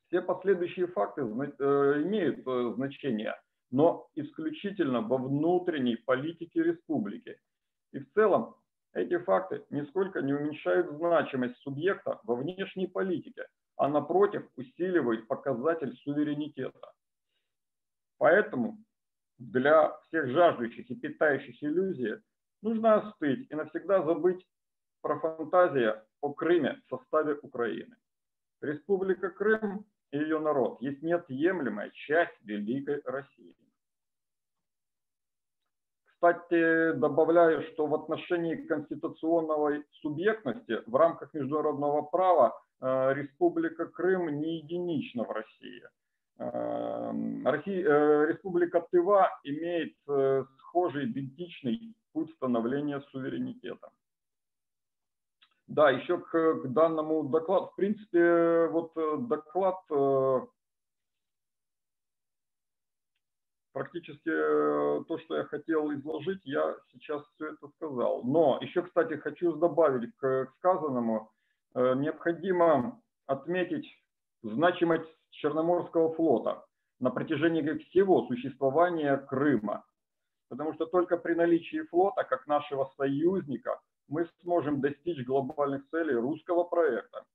Все 0.08 0.22
последующие 0.22 0.88
факты 0.88 1.22
э, 1.22 1.24
имеют 2.03 2.48
э, 2.48 2.74
значение, 2.75 3.36
но 3.71 4.07
исключительно 4.15 5.01
во 5.01 5.17
внутренней 5.17 5.97
политике 5.97 6.63
республики. 6.63 7.39
И 7.91 8.00
в 8.00 8.12
целом 8.13 8.55
эти 8.93 9.17
факты 9.17 9.63
нисколько 9.69 10.21
не 10.21 10.33
уменьшают 10.33 10.89
значимость 10.97 11.57
субъекта 11.57 12.19
во 12.24 12.36
внешней 12.36 12.88
политике, 12.88 13.47
а 13.75 13.89
напротив 13.89 14.47
усиливают 14.55 15.27
показатель 15.27 15.95
суверенитета. 15.97 16.93
Поэтому 18.17 18.77
для 19.38 19.95
всех 20.07 20.27
жаждущих 20.29 20.89
и 20.89 20.95
питающих 20.95 21.62
иллюзии 21.62 22.21
нужно 22.62 22.95
остыть 22.95 23.50
и 23.51 23.55
навсегда 23.55 24.03
забыть 24.03 24.45
про 25.01 25.19
фантазию 25.19 26.01
о 26.21 26.33
Крыме 26.33 26.81
в 26.86 26.89
составе 26.89 27.36
Украины. 27.41 27.95
Республика 28.62 29.29
Крым 29.29 29.86
и 30.11 30.17
ее 30.17 30.39
народ 30.39 30.81
есть 30.81 31.01
неотъемлемая 31.01 31.91
часть 31.91 32.37
Великой 32.43 33.01
России. 33.05 33.55
Кстати, 36.05 36.93
добавляю, 36.93 37.61
что 37.73 37.85
в 37.85 37.93
отношении 37.93 38.55
конституционной 38.55 39.85
субъектности 40.01 40.81
в 40.87 40.95
рамках 40.95 41.33
международного 41.33 42.01
права 42.01 42.59
э, 42.81 43.13
Республика 43.13 43.85
Крым 43.85 44.39
не 44.41 44.57
единична 44.57 45.24
в 45.24 45.31
России– 45.31 45.83
Россия, 46.39 47.83
э, 47.83 48.25
Республика 48.27 48.81
Тыва 48.91 49.29
имеет 49.43 49.96
э, 50.07 50.46
схожий, 50.59 51.05
идентичный 51.05 51.96
путь 52.13 52.31
становления 52.35 53.01
суверенитета. 53.11 53.89
Да, 55.68 55.90
еще 55.92 56.18
к, 56.18 56.32
к 56.32 56.68
данному 56.68 57.24
докладу. 57.24 57.68
В 57.68 57.75
принципе, 57.75 58.68
вот 58.68 58.92
э, 58.96 59.18
доклад 59.20 59.77
практически 63.74 64.30
то, 64.30 65.20
что 65.20 65.38
я 65.38 65.44
хотел 65.44 65.94
изложить, 65.94 66.42
я 66.46 66.75
сейчас 66.92 67.24
все 67.36 67.53
это 67.53 67.68
сказал. 67.75 68.24
Но 68.24 68.58
еще, 68.62 68.82
кстати, 68.82 69.14
хочу 69.18 69.53
добавить 69.53 70.16
к 70.18 70.48
сказанному. 70.58 71.32
Необходимо 71.75 73.00
отметить 73.27 73.88
значимость 74.42 75.10
Черноморского 75.30 76.14
флота 76.16 76.66
на 77.00 77.12
протяжении 77.12 77.77
всего 77.77 78.25
существования 78.27 79.18
Крыма. 79.18 79.86
Потому 80.50 80.74
что 80.74 80.86
только 80.86 81.18
при 81.18 81.34
наличии 81.34 81.84
флота, 81.84 82.24
как 82.24 82.48
нашего 82.48 82.86
союзника, 82.98 83.80
мы 84.07 84.27
сможем 84.41 84.81
достичь 84.81 85.25
глобальных 85.25 85.87
целей 85.89 86.15
русского 86.15 86.63
проекта. 86.63 87.25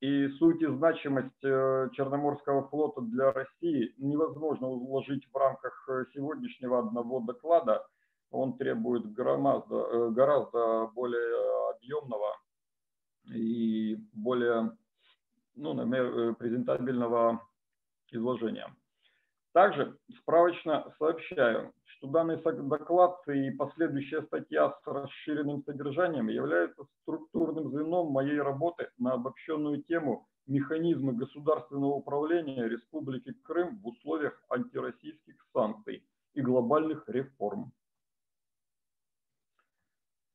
И 0.00 0.28
суть 0.30 0.60
и 0.60 0.66
значимость 0.66 1.44
э, 1.44 1.88
Черноморского 1.92 2.66
флота 2.68 3.02
для 3.02 3.30
России 3.30 3.94
невозможно 3.98 4.66
уложить 4.66 5.24
в 5.32 5.36
рамках 5.36 5.88
э, 5.88 6.06
сегодняшнего 6.12 6.80
одного 6.80 7.20
доклада. 7.20 7.86
Он 8.32 8.58
требует 8.58 9.12
гораздо, 9.12 9.76
э, 9.76 10.10
гораздо 10.10 10.86
более 10.88 11.70
объемного 11.70 12.36
и 13.32 13.96
более 14.12 14.76
ну, 15.54 15.74
презентабельного 16.34 17.40
изложения. 18.10 18.74
Также 19.52 19.98
справочно 20.20 20.94
сообщаю, 20.98 21.72
что 21.84 22.06
данный 22.08 22.36
доклад 22.36 23.16
и 23.28 23.50
последующая 23.50 24.22
статья 24.22 24.70
с 24.70 24.86
расширенным 24.86 25.62
содержанием 25.64 26.28
являются 26.28 26.84
структурным 27.02 27.70
звеном 27.70 28.12
моей 28.12 28.40
работы 28.40 28.88
на 28.96 29.12
обобщенную 29.12 29.82
тему 29.82 30.26
механизмы 30.46 31.12
государственного 31.12 31.92
управления 31.92 32.66
Республики 32.66 33.34
Крым 33.44 33.78
в 33.80 33.88
условиях 33.88 34.42
антироссийских 34.48 35.34
санкций 35.52 36.02
и 36.32 36.40
глобальных 36.40 37.04
реформ. 37.08 37.72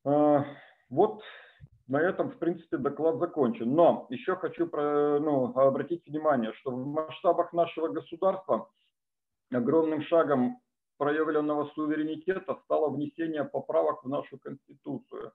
А, 0.04 0.44
вот 0.90 1.22
на 1.88 2.00
этом, 2.00 2.30
в 2.30 2.38
принципе, 2.38 2.76
доклад 2.76 3.18
закончен. 3.18 3.74
Но 3.74 4.06
еще 4.10 4.36
хочу 4.36 4.70
ну, 4.72 5.46
обратить 5.58 6.06
внимание, 6.06 6.52
что 6.54 6.70
в 6.70 6.86
масштабах 6.86 7.52
нашего 7.52 7.88
государства 7.88 8.70
огромным 9.56 10.02
шагом 10.02 10.58
проявленного 10.96 11.70
суверенитета 11.74 12.58
стало 12.64 12.90
внесение 12.90 13.44
поправок 13.44 14.04
в 14.04 14.08
нашу 14.08 14.38
Конституцию. 14.38 15.32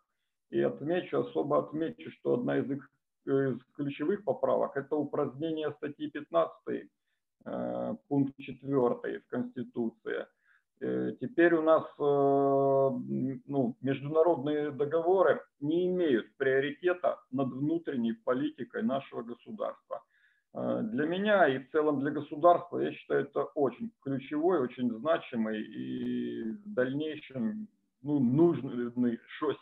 И 0.49 0.61
отмечу, 0.61 1.21
особо 1.21 1.59
отмечу, 1.59 2.11
что 2.11 2.35
одна 2.35 2.59
из, 2.59 2.69
их, 2.69 2.89
из 3.25 3.59
ключевых 3.75 4.23
поправок– 4.23 4.71
это 4.77 4.95
упразднение 4.95 5.71
статьи 5.73 6.09
15, 6.09 6.89
э, 7.45 7.95
пункт 8.07 8.35
4 8.37 9.19
в 9.19 9.27
Конституции– 9.27 10.27
Э, 10.83 11.13
теперь 11.21 11.53
у 11.53 11.61
нас 11.61 11.83
э, 11.97 12.01
ну, 13.47 13.77
международные 13.79 14.71
договоры 14.71 15.41
не 15.61 15.87
имеют 15.87 16.35
приоритета 16.35 17.19
над 17.31 17.53
внутренней 17.53 18.11
политикой 18.11 18.83
нашего 18.83 19.21
государства. 19.21 20.03
Э, 20.53 20.81
для 20.83 21.05
меня 21.05 21.47
и 21.47 21.59
в 21.59 21.71
целом 21.71 21.99
для 21.99 22.11
государства, 22.11 22.79
я 22.79 22.91
считаю, 22.91 23.21
это 23.21 23.43
очень 23.55 23.91
ключевой, 24.01 24.59
очень 24.59 24.91
значимый 24.99 25.61
и 25.61 26.43
в 26.43 26.73
дальнейшем 26.73 27.67
ну, 28.01 28.19
нужный, 28.19 28.91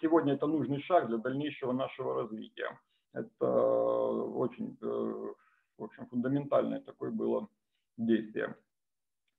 сегодня 0.01 0.34
это 0.34 0.47
нужный 0.47 0.82
шаг 0.82 1.08
для 1.08 1.17
дальнейшего 1.17 1.71
нашего 1.73 2.21
развития. 2.21 2.77
Это 3.13 3.45
очень, 3.45 4.77
в 4.82 5.84
общем, 5.84 6.08
фундаментальное 6.08 6.80
такое 6.80 7.12
было 7.12 7.47
действие. 7.97 8.56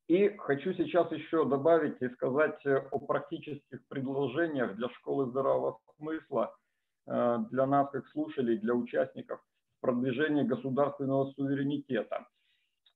И 0.09 0.29
хочу 0.37 0.73
сейчас 0.75 1.11
еще 1.13 1.45
добавить 1.49 2.01
и 2.03 2.09
сказать 2.11 2.65
э, 2.67 2.87
о 2.91 2.99
практических 2.99 3.85
предложениях 3.89 4.75
для 4.77 4.89
школы 4.91 5.27
здравого 5.27 5.79
смысла, 5.97 6.55
э, 7.07 7.39
для 7.51 7.67
нас 7.67 7.91
как 7.91 8.07
слушателей, 8.09 8.59
для 8.59 8.75
участников 8.75 9.41
продвижения 9.83 10.45
государственного 10.45 11.31
суверенитета. 11.33 12.27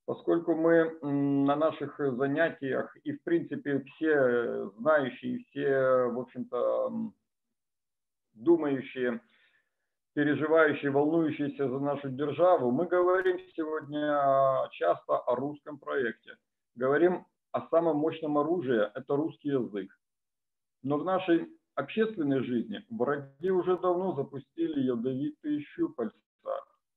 Поскольку 0.07 0.55
мы 0.55 0.99
на 1.03 1.57
наших 1.57 1.99
занятиях 1.99 2.97
и, 3.05 3.13
в 3.13 3.23
принципе, 3.25 3.81
все 3.81 4.71
знающие, 4.79 5.45
все, 5.51 6.07
в 6.07 6.21
общем-то, 6.21 7.13
думающие, 8.35 9.21
переживающие, 10.15 10.91
волнующиеся 10.91 11.69
за 11.69 11.79
нашу 11.81 12.09
державу, 12.09 12.71
мы 12.71 12.87
говорим 12.87 13.39
сегодня 13.55 14.69
часто 14.71 15.19
о 15.19 15.35
русском 15.35 15.79
проекте– 15.79 16.37
говорим 16.77 17.27
о 17.53 17.67
самом 17.69 17.97
мощном 17.97 18.39
оружии– 18.39 18.83
это 18.95 19.17
русский 19.17 19.49
язык. 19.49 19.91
Но 20.83 20.99
в 20.99 21.05
нашей 21.05 21.49
общественной 21.75 22.45
жизни 22.45 22.85
враги 22.91 23.51
уже 23.51 23.77
давно 23.79 24.15
запустили 24.15 24.81
ядовитые 24.81 25.63
щупальца 25.75 26.17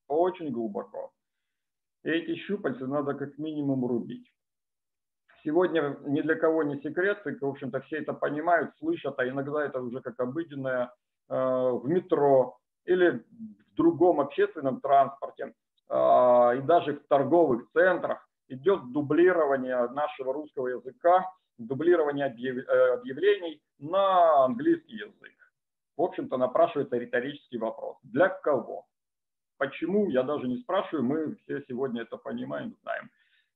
очень 0.10 0.52
глубоко. 0.52 1.12
Эти 2.04 2.36
щупальца 2.36 2.88
надо 2.88 3.14
как 3.14 3.38
минимум 3.38 3.86
рубить. 3.86 4.32
Сегодня 5.44 5.98
ни 6.06 6.22
для 6.22 6.36
кого 6.36 6.64
не 6.64 6.82
секрет, 6.82 7.26
и, 7.26 7.32
в 7.32 7.46
общем-то, 7.46 7.82
все 7.82 7.98
это 7.98 8.14
понимают, 8.14 8.72
слышат, 8.80 9.18
а 9.20 9.28
иногда 9.28 9.64
это 9.64 9.82
уже 9.82 10.02
как 10.02 10.20
обыденное 10.20 10.92
э, 11.30 11.34
в 11.34 11.84
метро 11.86 12.58
или 12.86 13.24
в 13.72 13.76
другом 13.76 14.20
общественном 14.20 14.82
транспорте, 14.82 15.54
э, 15.90 16.58
и 16.58 16.62
даже 16.62 16.96
в 16.96 17.08
торговых 17.08 17.70
центрах 17.72 18.28
идет 18.50 18.92
дублирование 18.92 19.88
нашего 19.90 20.34
русского 20.34 20.68
языка, 20.68 21.26
дублирование 21.58 22.28
э, 22.28 22.94
объявлений 22.94 23.62
на 23.80 24.46
английский 24.46 24.96
язык. 24.96 25.36
В 25.96 26.02
общем-то, 26.02 26.38
напрашивается 26.38 26.98
риторический 26.98 27.58
вопрос. 27.58 27.98
Для 28.04 28.30
кого? 28.30 28.86
Почему, 29.60 30.10
я 30.10 30.24
даже 30.24 30.48
не 30.48 30.58
спрашиваю, 30.60 31.04
мы 31.04 31.36
все 31.44 31.62
сегодня 31.68 32.04
это 32.04 32.16
понимаем, 32.16 32.78
знаем. 32.82 33.10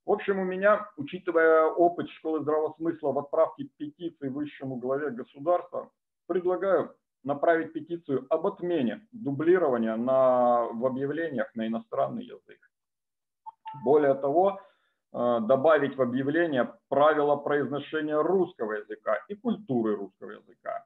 В 0.06 0.12
общем, 0.12 0.38
у 0.38 0.44
меня, 0.44 0.89
учитывая 0.98 1.68
опыт 1.68 2.10
школы 2.10 2.42
здравого 2.42 2.74
смысла 2.74 3.13
в 3.13 3.20
отправке 3.20 3.70
петиции 3.78 4.28
высшему 4.28 4.76
главе 4.76 5.12
государства, 5.12 5.89
предлагаю 6.28 6.94
направить 7.24 7.72
петицию 7.72 8.28
об 8.30 8.46
отмене 8.46 9.08
дублирования 9.13 9.96
на, 9.96 10.66
в 10.74 10.86
объявлениях 10.86 11.56
на 11.56 11.68
иностранный 11.68 12.26
язык. 12.26 12.60
Более 13.86 14.16
того, 14.16 14.60
э, 15.13 15.39
добавить 15.48 15.96
в 15.96 16.02
объявление 16.02 16.70
правила 16.89 17.38
произношения 17.38 18.22
русского 18.22 18.74
языка 18.74 19.24
и 19.30 19.36
культуры 19.36 19.96
русского 19.96 20.32
языка. 20.32 20.84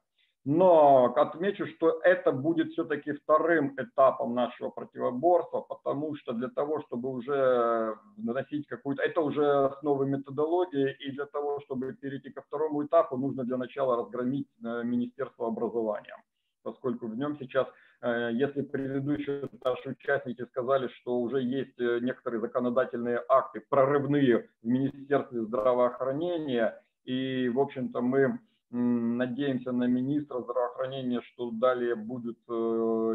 Но 0.50 1.12
отмечу, 1.14 1.66
что 1.66 2.00
это 2.02 2.32
будет 2.32 2.72
все-таки 2.72 3.12
вторым 3.12 3.74
этапом 3.76 4.34
нашего 4.34 4.70
противоборства, 4.70 5.60
потому 5.60 6.16
что 6.16 6.32
для 6.32 6.48
того, 6.48 6.80
чтобы 6.86 7.10
уже 7.10 7.98
наносить 8.16 8.66
какую-то... 8.66 9.02
Это 9.02 9.20
уже 9.20 9.44
основы 9.66 10.06
методологии, 10.06 10.96
и 11.00 11.10
для 11.10 11.26
того, 11.26 11.60
чтобы 11.66 11.92
перейти 11.92 12.30
ко 12.30 12.40
второму 12.40 12.82
этапу, 12.82 13.18
нужно 13.18 13.44
для 13.44 13.58
начала 13.58 13.98
разгромить 13.98 14.48
э, 14.64 14.84
Министерство 14.84 15.48
образования, 15.48 16.16
поскольку 16.62 17.08
в 17.08 17.14
нем 17.14 17.36
сейчас 17.38 17.66
э, 18.00 18.30
если 18.32 18.62
предыдущие 18.62 19.50
наши 19.62 19.90
участники 19.90 20.46
сказали, 20.46 20.88
что 20.88 21.20
уже 21.20 21.42
есть 21.42 21.78
э, 21.78 21.98
некоторые 22.00 22.40
законодательные 22.40 23.22
акты 23.28 23.60
прорывные 23.68 24.48
в 24.62 24.66
Министерстве 24.66 25.42
здравоохранения, 25.42 26.82
и, 27.04 27.50
в 27.50 27.60
общем-то, 27.60 28.00
мы 28.00 28.38
Надеемся 28.70 29.72
на 29.72 29.84
министра 29.84 30.40
здравоохранения, 30.40 31.22
что 31.22 31.50
далее 31.50 31.94
будут 31.94 32.38
э, 32.48 32.52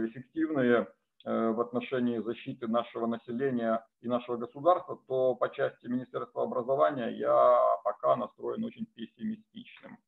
эффективные 0.08 0.88
э, 1.26 1.50
в 1.52 1.62
отношении 1.62 2.18
защиты 2.18 2.68
нашего 2.68 3.06
населения 3.06 3.86
и 4.02 4.08
нашего 4.08 4.38
государства, 4.38 5.00
то 5.08 5.36
по 5.36 5.50
части 5.50 5.86
Министерства 5.86 6.44
образования 6.44 7.10
я 7.10 7.60
пока 7.84 8.16
настроен 8.16 8.66
очень 8.66 8.88
пессимистичным. 8.96 10.00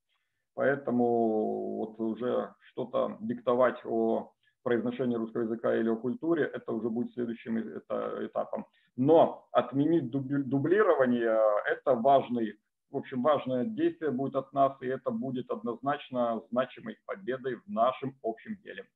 Поэтому 0.56 1.78
вот 1.78 2.00
уже 2.00 2.56
что-то 2.72 3.18
диктовать 3.20 3.80
о 3.86 4.32
произношении 4.64 5.16
русского 5.16 5.44
языка 5.44 5.76
или 5.76 5.90
о 5.90 5.96
культуре, 5.96 6.46
это 6.46 6.72
уже 6.72 6.90
будет 6.90 7.14
следующим 7.14 7.60
этапом. 7.60 8.66
Но 8.96 9.48
отменить 9.52 10.10
дублирование– 10.10 11.40
это 11.66 11.94
важный 11.94 12.58
в 12.96 13.00
общем, 13.00 13.22
важное 13.24 13.66
действие 13.66 14.10
будет 14.10 14.38
от 14.38 14.54
нас, 14.54 14.82
и 14.82 14.86
это 14.88 15.12
будет 15.12 15.52
однозначно 15.52 16.42
значимой 16.50 16.98
победой 17.06 17.58
в 17.58 17.68
нашем 17.68 18.18
общем 18.24 18.56
деле. 18.64 18.88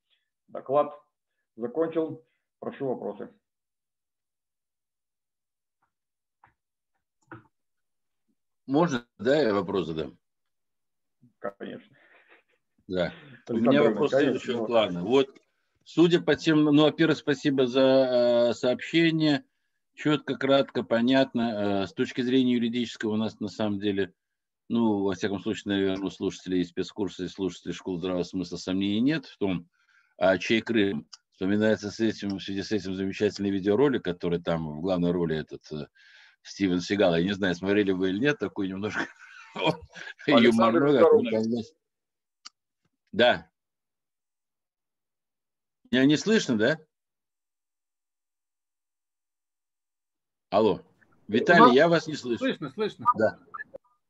Доклад 0.48 0.90
закончил. 1.54 2.24
Прошу 2.60 2.86
вопросы. 2.88 3.30
Можно, 8.66 9.06
да, 9.18 9.36
я 9.36 9.52
вопрос 9.52 9.88
задам? 9.88 10.18
Конечно. 11.38 11.94
Да. 12.86 13.12
У 13.50 13.56
меня 13.56 13.82
вопрос 13.82 14.12
следующего 14.12 14.64
плана. 14.64 15.02
Вот, 15.02 15.28
судя 15.84 16.22
по 16.22 16.36
тем, 16.36 16.64
ну, 16.64 16.84
во-первых, 16.84 17.18
спасибо 17.18 17.66
за 17.66 17.80
э, 17.82 18.52
сообщение 18.54 19.44
четко, 20.00 20.36
кратко, 20.36 20.82
понятно. 20.82 21.82
Э, 21.82 21.86
с 21.86 21.92
точки 21.92 22.22
зрения 22.22 22.54
юридического 22.54 23.12
у 23.12 23.16
нас 23.16 23.38
на 23.40 23.48
самом 23.48 23.78
деле, 23.78 24.14
ну, 24.68 25.02
во 25.02 25.14
всяком 25.14 25.40
случае, 25.40 25.74
наверное, 25.74 26.06
у 26.06 26.10
слушателей 26.10 26.64
спецкурса 26.64 27.24
и 27.24 27.28
слушателей 27.28 27.74
школы 27.74 27.98
здравого 27.98 28.22
смысла 28.22 28.56
сомнений 28.56 29.00
нет 29.00 29.26
в 29.26 29.36
том, 29.36 29.68
а 30.16 30.38
чей 30.38 30.62
Крым. 30.62 31.06
Вспоминается 31.32 31.90
с 31.90 32.00
этим, 32.00 32.38
в 32.38 32.42
связи 32.42 32.62
с 32.62 32.72
этим 32.72 32.94
замечательный 32.94 33.50
видеоролик, 33.50 34.04
который 34.04 34.40
там 34.40 34.78
в 34.78 34.80
главной 34.80 35.10
роли 35.10 35.36
этот 35.36 35.70
э, 35.72 35.86
Стивен 36.42 36.80
Сигал. 36.80 37.16
Я 37.16 37.22
не 37.22 37.32
знаю, 37.32 37.54
смотрели 37.54 37.92
вы 37.92 38.10
или 38.10 38.18
нет, 38.18 38.38
такой 38.38 38.68
немножко 38.68 39.06
юморной. 40.26 41.64
Да. 43.12 43.50
Меня 45.90 46.04
не 46.04 46.16
слышно, 46.16 46.56
да? 46.56 46.78
Алло. 50.50 50.80
Виталий, 51.28 51.76
я 51.76 51.88
вас 51.88 52.08
не 52.08 52.14
слышу. 52.14 52.38
Слышно, 52.38 52.70
слышно. 52.70 53.06
Да. 53.16 53.38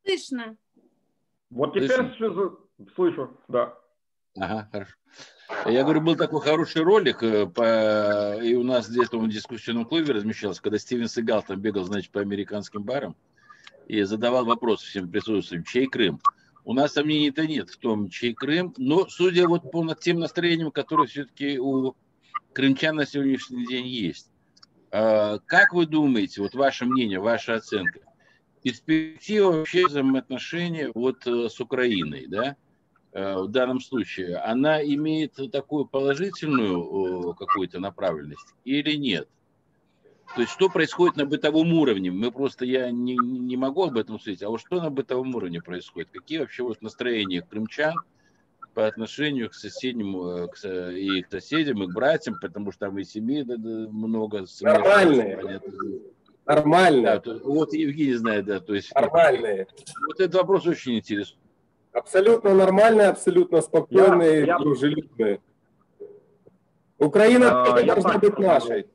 Слышно. 0.04 0.56
Вот 1.50 1.74
теперь 1.74 1.90
слышу, 2.16 2.58
слышу, 2.94 3.38
да. 3.48 3.78
Ага, 4.38 4.68
хорошо. 4.72 4.94
Я 5.66 5.82
говорю, 5.82 6.00
был 6.00 6.16
такой 6.16 6.40
хороший 6.40 6.82
ролик, 6.82 7.22
э, 7.22 7.46
по, 7.46 8.36
и 8.42 8.54
у 8.54 8.62
нас 8.62 8.88
где-то 8.88 9.18
в 9.18 9.28
дискуссионном 9.28 9.84
клубе 9.84 10.14
размещался, 10.14 10.62
когда 10.62 10.78
Стивен 10.78 11.08
Сигал 11.08 11.42
там 11.42 11.60
бегал, 11.60 11.84
значит, 11.84 12.10
по 12.12 12.20
американским 12.20 12.84
барам 12.84 13.16
и 13.86 14.02
задавал 14.02 14.46
вопрос 14.46 14.82
всем 14.82 15.10
присутствующим, 15.10 15.64
чей 15.64 15.88
Крым? 15.88 16.20
У 16.64 16.72
нас 16.72 16.92
сомнений-то 16.92 17.46
нет 17.46 17.68
в 17.68 17.78
том, 17.78 18.08
чей 18.08 18.32
Крым, 18.32 18.72
но 18.78 19.08
судя 19.08 19.48
вот 19.48 19.70
по 19.70 19.94
тем 19.94 20.20
настроениям, 20.20 20.70
которые 20.70 21.08
все-таки 21.08 21.58
у 21.58 21.96
крымчан 22.52 22.96
на 22.96 23.04
сегодняшний 23.04 23.66
день 23.66 23.88
есть, 23.88 24.29
как 24.90 25.72
вы 25.72 25.86
думаете, 25.86 26.42
вот 26.42 26.54
ваше 26.54 26.84
мнение, 26.84 27.20
ваша 27.20 27.54
оценка, 27.54 28.00
перспектива 28.62 29.52
вообще 29.52 29.86
взаимоотношения 29.86 30.90
вот 30.94 31.26
э, 31.26 31.48
с 31.48 31.60
Украиной, 31.60 32.26
да, 32.26 32.56
э, 33.12 33.36
в 33.36 33.48
данном 33.48 33.80
случае, 33.80 34.36
она 34.36 34.82
имеет 34.82 35.38
такую 35.52 35.86
положительную 35.86 37.34
какую-то 37.34 37.78
направленность 37.78 38.54
или 38.64 38.96
нет? 38.96 39.28
То 40.34 40.42
есть 40.42 40.52
что 40.52 40.68
происходит 40.68 41.16
на 41.16 41.26
бытовом 41.26 41.72
уровне? 41.72 42.10
Мы 42.10 42.30
просто, 42.30 42.64
я 42.64 42.90
не, 42.90 43.16
не 43.16 43.56
могу 43.56 43.84
об 43.84 43.96
этом 43.96 44.20
судить, 44.20 44.42
а 44.42 44.48
вот 44.48 44.60
что 44.60 44.80
на 44.80 44.90
бытовом 44.90 45.34
уровне 45.34 45.60
происходит? 45.60 46.10
Какие 46.12 46.38
вообще 46.38 46.62
вот 46.62 46.82
настроения 46.82 47.42
крымчан– 47.42 47.94
по 48.74 48.86
отношению 48.86 49.50
к 49.50 49.54
соседним 49.54 50.16
э, 50.16 50.48
к, 50.48 50.64
и 50.64 51.22
к 51.22 51.30
соседям, 51.30 51.82
и 51.82 51.86
к 51.86 51.94
братьям, 51.94 52.36
потому 52.40 52.72
что 52.72 52.86
там 52.86 52.98
и 52.98 53.04
семьи 53.04 53.42
много. 53.42 54.44
Нормальные. 54.60 55.60
Нормально. 56.46 57.02
Да, 57.02 57.20
то, 57.20 57.40
вот 57.44 57.72
Евгений 57.72 58.14
знает, 58.14 58.46
да, 58.46 58.60
то 58.60 58.74
есть. 58.74 58.94
Нормальные. 58.94 59.66
Вот 60.06 60.20
этот 60.20 60.34
вопрос 60.34 60.66
очень 60.66 60.98
интересный. 60.98 61.38
Абсолютно 61.92 62.54
нормальные, 62.54 63.08
абсолютно 63.08 63.60
спокойные, 63.60 64.40
я, 64.40 64.46
я... 64.46 64.58
дружелюбные. 64.58 65.40
Украина 66.98 67.62
а, 67.62 67.82
должна 67.82 68.18
быть 68.18 68.38
нашей. 68.38 68.86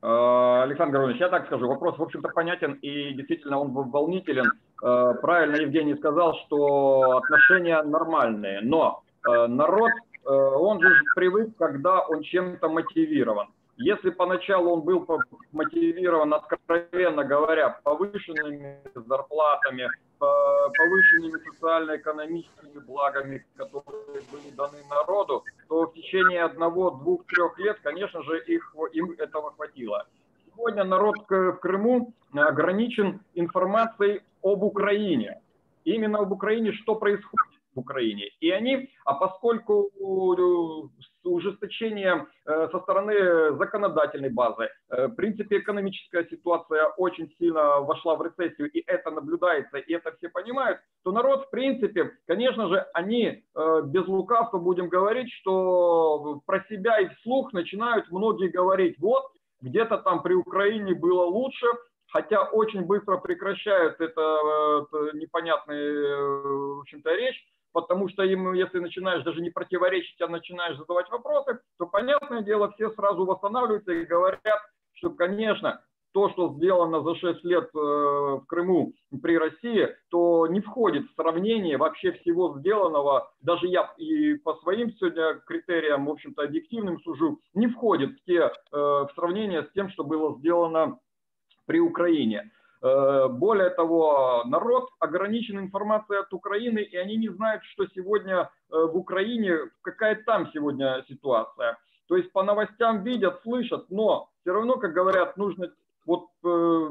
А, 0.00 0.62
Александр 0.62 0.92
Григорьевич, 0.92 1.20
я 1.20 1.28
так 1.28 1.46
скажу, 1.46 1.66
вопрос, 1.66 1.98
в 1.98 2.02
общем-то, 2.02 2.28
понятен 2.28 2.74
и 2.74 3.14
действительно 3.14 3.58
он 3.58 3.72
волнителен. 3.72 4.52
А, 4.82 5.14
правильно 5.14 5.56
Евгений 5.56 5.94
сказал, 5.96 6.34
что 6.46 7.18
отношения 7.18 7.82
нормальные, 7.82 8.60
но 8.60 9.02
а, 9.24 9.48
народ, 9.48 9.90
он 10.24 10.80
же 10.82 10.90
привык, 11.14 11.56
когда 11.56 12.00
он 12.00 12.22
чем-то 12.22 12.68
мотивирован. 12.68 13.48
Если 13.78 14.10
поначалу 14.10 14.72
он 14.72 14.82
был 14.82 15.06
мотивирован, 15.52 16.34
откровенно 16.34 17.24
говоря, 17.24 17.80
повышенными 17.82 18.78
зарплатами, 18.94 19.88
повышенными 20.18 21.38
социально-экономическими 21.48 22.80
благами, 22.80 23.46
которые 23.56 24.22
были 24.32 24.50
даны 24.54 24.78
народу, 24.90 25.44
то 25.68 25.86
в 25.86 25.94
течение 25.94 26.42
одного, 26.42 26.90
двух, 26.90 27.24
трех 27.26 27.56
лет, 27.60 27.78
конечно 27.82 28.22
же, 28.24 28.40
их, 28.40 28.74
им 28.92 29.12
этого 29.12 29.52
хватило. 29.52 30.06
Сегодня 30.58 30.82
народ 30.82 31.14
в 31.28 31.52
Крыму 31.60 32.14
ограничен 32.34 33.20
информацией 33.34 34.22
об 34.42 34.64
Украине. 34.64 35.40
Именно 35.84 36.18
об 36.18 36.32
Украине, 36.32 36.72
что 36.72 36.96
происходит 36.96 37.60
в 37.76 37.78
Украине. 37.78 38.24
И 38.40 38.50
они, 38.50 38.90
а 39.04 39.14
поскольку 39.14 39.92
ужесточение 41.22 42.26
э, 42.44 42.68
со 42.72 42.80
стороны 42.80 43.56
законодательной 43.56 44.30
базы. 44.30 44.68
В 44.88 45.10
принципе, 45.10 45.58
экономическая 45.58 46.26
ситуация 46.28 46.86
очень 46.96 47.30
сильно 47.38 47.80
вошла 47.80 48.16
в 48.16 48.22
рецессию, 48.22 48.68
и 48.72 48.82
это 48.84 49.10
наблюдается, 49.12 49.76
и 49.76 49.92
это 49.94 50.10
все 50.16 50.28
понимают, 50.28 50.80
то 51.04 51.12
народ, 51.12 51.46
в 51.46 51.50
принципе, 51.50 52.10
конечно 52.26 52.68
же, 52.68 52.84
они 52.94 53.44
без 53.84 54.08
лукавства 54.08 54.58
будем 54.58 54.88
говорить, 54.88 55.30
что 55.34 56.40
про 56.46 56.64
себя 56.68 56.98
и 56.98 57.08
вслух 57.16 57.52
начинают 57.52 58.10
многие 58.10 58.48
говорить, 58.48 58.96
вот, 58.98 59.30
где-то 59.60 59.98
там 59.98 60.22
при 60.22 60.34
Украине 60.34 60.94
было 60.94 61.24
лучше, 61.24 61.66
хотя 62.10 62.44
очень 62.44 62.82
быстро 62.84 63.18
прекращают 63.18 64.00
это, 64.00 64.20
это 64.20 65.16
непонятная, 65.16 66.16
в 66.20 66.80
общем-то, 66.80 67.14
речь, 67.14 67.42
потому 67.72 68.08
что 68.08 68.22
им, 68.22 68.52
если 68.54 68.78
начинаешь 68.78 69.24
даже 69.24 69.40
не 69.40 69.50
противоречить, 69.50 70.20
а 70.20 70.28
начинаешь 70.28 70.76
задавать 70.78 71.08
вопросы, 71.10 71.60
то, 71.78 71.86
понятное 71.86 72.42
дело, 72.42 72.72
все 72.72 72.90
сразу 72.90 73.24
восстанавливаются 73.24 73.92
и 73.92 74.04
говорят, 74.04 74.60
что, 74.94 75.10
конечно, 75.10 75.82
то, 76.18 76.30
что 76.30 76.52
сделано 76.54 77.00
за 77.02 77.14
6 77.14 77.44
лет 77.44 77.70
э, 77.72 77.78
в 77.78 78.44
Крыму 78.48 78.92
при 79.22 79.38
России, 79.38 79.88
то 80.10 80.48
не 80.48 80.60
входит 80.60 81.08
в 81.08 81.14
сравнение 81.14 81.76
вообще 81.76 82.10
всего 82.10 82.58
сделанного, 82.58 83.30
даже 83.40 83.68
я 83.68 83.94
и 83.98 84.34
по 84.34 84.54
своим 84.56 84.90
сегодня 84.94 85.34
критериям, 85.46 86.06
в 86.06 86.10
общем-то, 86.10 86.42
объективным 86.42 87.00
сужу, 87.02 87.38
не 87.54 87.68
входит 87.68 88.10
в, 88.16 88.24
те, 88.24 88.40
э, 88.40 88.50
в 88.72 89.10
сравнение 89.14 89.62
с 89.62 89.70
тем, 89.74 89.90
что 89.90 90.02
было 90.02 90.36
сделано 90.38 90.98
при 91.66 91.78
Украине. 91.78 92.50
Э, 92.82 93.28
более 93.28 93.70
того, 93.70 94.42
народ 94.44 94.88
ограничен 94.98 95.60
информацией 95.60 96.18
от 96.18 96.34
Украины, 96.34 96.80
и 96.80 96.96
они 96.96 97.14
не 97.14 97.28
знают, 97.28 97.62
что 97.62 97.86
сегодня 97.94 98.50
в 98.70 98.96
Украине, 98.96 99.56
какая 99.82 100.16
там 100.16 100.50
сегодня 100.52 101.04
ситуация. 101.08 101.78
То 102.08 102.16
есть 102.16 102.32
по 102.32 102.42
новостям 102.42 103.04
видят, 103.04 103.40
слышат, 103.42 103.88
но 103.88 104.30
все 104.40 104.52
равно, 104.52 104.78
как 104.78 104.94
говорят, 104.94 105.36
нужно 105.36 105.70
вот, 106.08 106.28
э, 106.42 106.88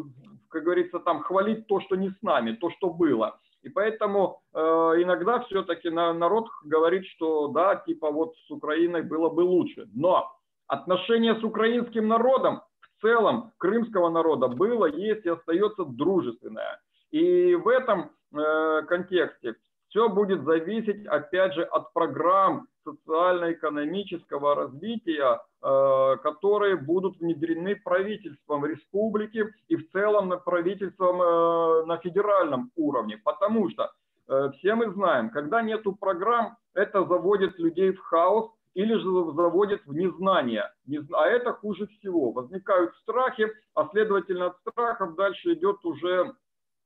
как 0.49 0.63
говорится, 0.63 0.99
там 0.99 1.21
хвалить 1.21 1.65
то, 1.67 1.81
что 1.81 1.95
не 1.95 2.09
с 2.09 2.21
нами, 2.21 2.51
то, 2.51 2.69
что 2.69 2.91
было. 2.91 3.39
И 3.63 3.69
поэтому 3.69 4.41
э, 4.53 4.59
иногда 4.59 5.39
все-таки 5.39 5.89
на, 5.89 6.13
народ 6.13 6.47
говорит, 6.63 7.05
что 7.15 7.47
да, 7.47 7.75
типа 7.75 8.11
вот 8.11 8.35
с 8.47 8.51
Украиной 8.51 9.01
было 9.01 9.29
бы 9.29 9.41
лучше. 9.41 9.89
Но 9.93 10.31
отношение 10.67 11.35
с 11.35 11.43
украинским 11.43 12.07
народом 12.07 12.61
в 12.81 13.01
целом 13.01 13.51
крымского 13.57 14.09
народа 14.09 14.47
было, 14.47 14.85
есть 14.85 15.25
и 15.25 15.29
остается 15.29 15.83
дружественное. 15.83 16.79
И 17.09 17.55
в 17.55 17.67
этом 17.67 18.11
э, 18.33 18.81
контексте 18.87 19.55
все 19.89 20.09
будет 20.09 20.43
зависеть, 20.43 21.05
опять 21.07 21.53
же, 21.53 21.63
от 21.63 21.93
программ 21.93 22.67
социально-экономического 22.83 24.55
развития, 24.55 25.39
э, 25.61 26.17
которые 26.23 26.77
будут 26.77 27.19
внедрены 27.19 27.75
правительством 27.75 28.65
республики 28.65 29.45
и 29.67 29.75
в 29.75 29.89
целом 29.91 30.33
правительством 30.45 31.21
э, 31.21 31.85
на 31.85 31.97
федеральном 31.97 32.71
уровне. 32.75 33.17
Потому 33.23 33.69
что 33.69 33.91
э, 34.29 34.51
все 34.57 34.75
мы 34.75 34.91
знаем, 34.91 35.29
когда 35.29 35.61
нету 35.61 35.93
программ, 35.93 36.57
это 36.73 37.05
заводит 37.05 37.59
людей 37.59 37.91
в 37.91 37.99
хаос 37.99 38.51
или 38.73 38.93
же 38.93 39.33
заводит 39.33 39.81
в 39.87 39.93
незнание. 39.93 40.71
А 41.13 41.25
это 41.25 41.53
хуже 41.53 41.87
всего. 41.87 42.31
Возникают 42.31 42.95
страхи, 42.97 43.51
а 43.73 43.87
следовательно 43.91 44.47
от 44.47 44.57
страхов 44.59 45.15
дальше 45.15 45.53
идет 45.53 45.83
уже 45.83 46.35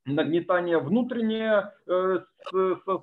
нагнетание 0.05 0.79
внутреннее 0.79 1.73
э, 1.87 2.19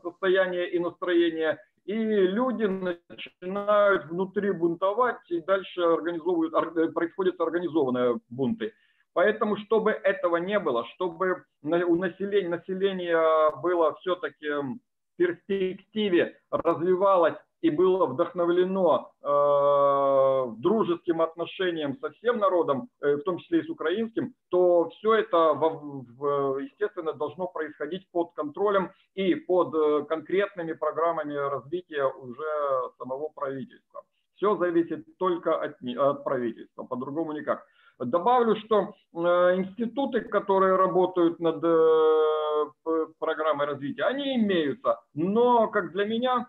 состояние 0.02 0.70
и 0.70 0.78
настроение, 0.78 1.58
и 1.84 1.94
люди 1.94 2.64
начинают 2.64 4.06
внутри 4.06 4.50
бунтовать, 4.52 5.18
и 5.30 5.40
дальше 5.40 5.80
организовывают, 5.80 6.54
э, 6.76 6.88
происходят 6.92 7.40
организованные 7.40 8.18
бунты. 8.28 8.72
Поэтому, 9.14 9.56
чтобы 9.56 9.92
этого 9.92 10.36
не 10.36 10.58
было, 10.60 10.84
чтобы 10.94 11.44
у 11.62 11.96
населения, 11.96 12.48
населения 12.48 13.50
было 13.62 13.94
все-таки 13.96 14.48
в 14.48 14.78
перспективе 15.16 16.38
развивалось 16.50 17.38
и 17.60 17.70
было 17.70 18.06
вдохновлено 18.06 19.12
э, 19.22 20.60
дружеским 20.60 21.20
отношением 21.20 21.98
со 22.00 22.10
всем 22.10 22.38
народом, 22.38 22.88
э, 23.00 23.16
в 23.16 23.22
том 23.22 23.38
числе 23.38 23.60
и 23.60 23.64
с 23.64 23.68
украинским, 23.68 24.34
то 24.50 24.88
все 24.90 25.14
это, 25.14 25.54
в, 25.54 26.04
в, 26.16 26.58
естественно, 26.58 27.12
должно 27.12 27.48
происходить 27.48 28.08
под 28.12 28.32
контролем 28.34 28.92
и 29.14 29.34
под 29.34 29.74
э, 29.74 30.04
конкретными 30.04 30.72
программами 30.72 31.34
развития 31.34 32.04
уже 32.04 32.90
самого 32.98 33.28
правительства. 33.28 34.02
Все 34.36 34.56
зависит 34.56 35.04
только 35.18 35.60
от, 35.60 35.76
от 35.82 36.24
правительства, 36.24 36.84
по-другому 36.84 37.32
никак. 37.32 37.64
Добавлю, 37.98 38.54
что 38.56 38.94
э, 39.12 39.18
институты, 39.56 40.20
которые 40.20 40.76
работают 40.76 41.40
над 41.40 41.60
э, 41.64 43.06
программой 43.18 43.66
развития, 43.66 44.04
они 44.04 44.36
имеются, 44.36 45.00
но, 45.14 45.66
как 45.68 45.90
для 45.90 46.04
меня, 46.04 46.46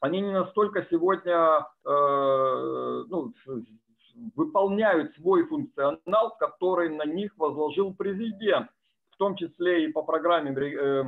они 0.00 0.20
не 0.20 0.32
настолько 0.32 0.86
сегодня 0.90 1.66
э, 1.84 3.04
ну, 3.08 3.32
выполняют 4.34 5.14
свой 5.14 5.46
функционал, 5.46 6.36
который 6.38 6.88
на 6.94 7.04
них 7.04 7.32
возложил 7.36 7.94
президент, 7.94 8.68
в 9.12 9.16
том 9.16 9.36
числе 9.36 9.84
и 9.84 9.92
по 9.92 10.02
программе 10.02 10.52
э, 10.52 11.04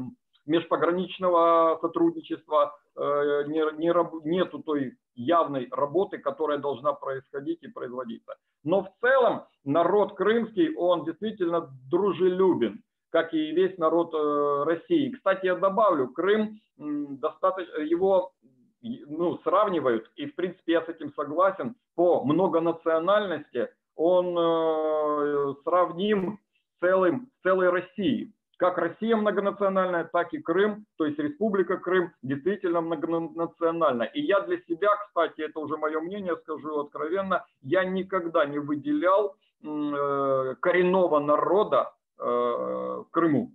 межпограничного 0.47 1.79
сотрудничества 1.81 2.75
э, 2.97 3.45
не, 3.49 3.61
не, 3.79 4.29
нету 4.29 4.61
той 4.61 4.97
явной 5.15 5.69
работы, 5.71 6.19
которая 6.19 6.59
должна 6.59 6.93
происходить 6.93 7.63
и 7.63 7.69
производиться. 7.69 8.35
Но 8.65 8.85
в 8.85 8.91
целом 9.01 9.45
народ 9.65 10.15
крымский, 10.15 10.75
он 10.75 11.05
действительно 11.05 11.69
дружелюбен, 11.91 12.83
как 13.11 13.35
и 13.35 13.53
весь 13.53 13.77
народ 13.79 14.15
э, 14.15 14.63
России. 14.65 15.11
Кстати, 15.11 15.47
я 15.47 15.57
добавлю, 15.57 16.09
Крым 16.09 16.61
достаточно, 16.77 17.81
его 17.81 18.33
ну, 18.83 19.39
сравнивают, 19.39 20.11
и 20.17 20.27
в 20.27 20.35
принципе 20.35 20.73
я 20.73 20.83
с 20.83 20.89
этим 20.89 21.13
согласен, 21.15 21.75
по 21.95 22.25
многонациональности 22.25 23.69
он 23.97 24.39
э, 24.39 25.55
сравним 25.65 26.39
с 26.77 26.81
целым, 26.81 27.31
целой 27.43 27.71
Россией. 27.71 28.33
Как 28.57 28.77
Россия 28.77 29.15
многонациональная, 29.17 30.05
так 30.05 30.35
и 30.35 30.39
Крым, 30.39 30.85
то 30.97 31.07
есть 31.07 31.19
Республика 31.19 31.77
Крым 31.77 32.13
действительно 32.23 32.81
многонациональна. 32.81 34.03
И 34.03 34.21
я 34.21 34.41
для 34.41 34.59
себя, 34.63 34.89
кстати, 35.07 35.43
это 35.43 35.61
уже 35.61 35.77
мое 35.77 36.01
мнение, 36.01 36.37
скажу 36.43 36.81
откровенно, 36.81 37.45
я 37.63 37.85
никогда 37.85 38.47
не 38.47 38.59
выделял 38.59 39.37
э, 39.63 40.55
коренного 40.61 41.21
народа 41.21 41.93
э, 42.19 42.25
в 42.25 43.07
Крыму. 43.11 43.53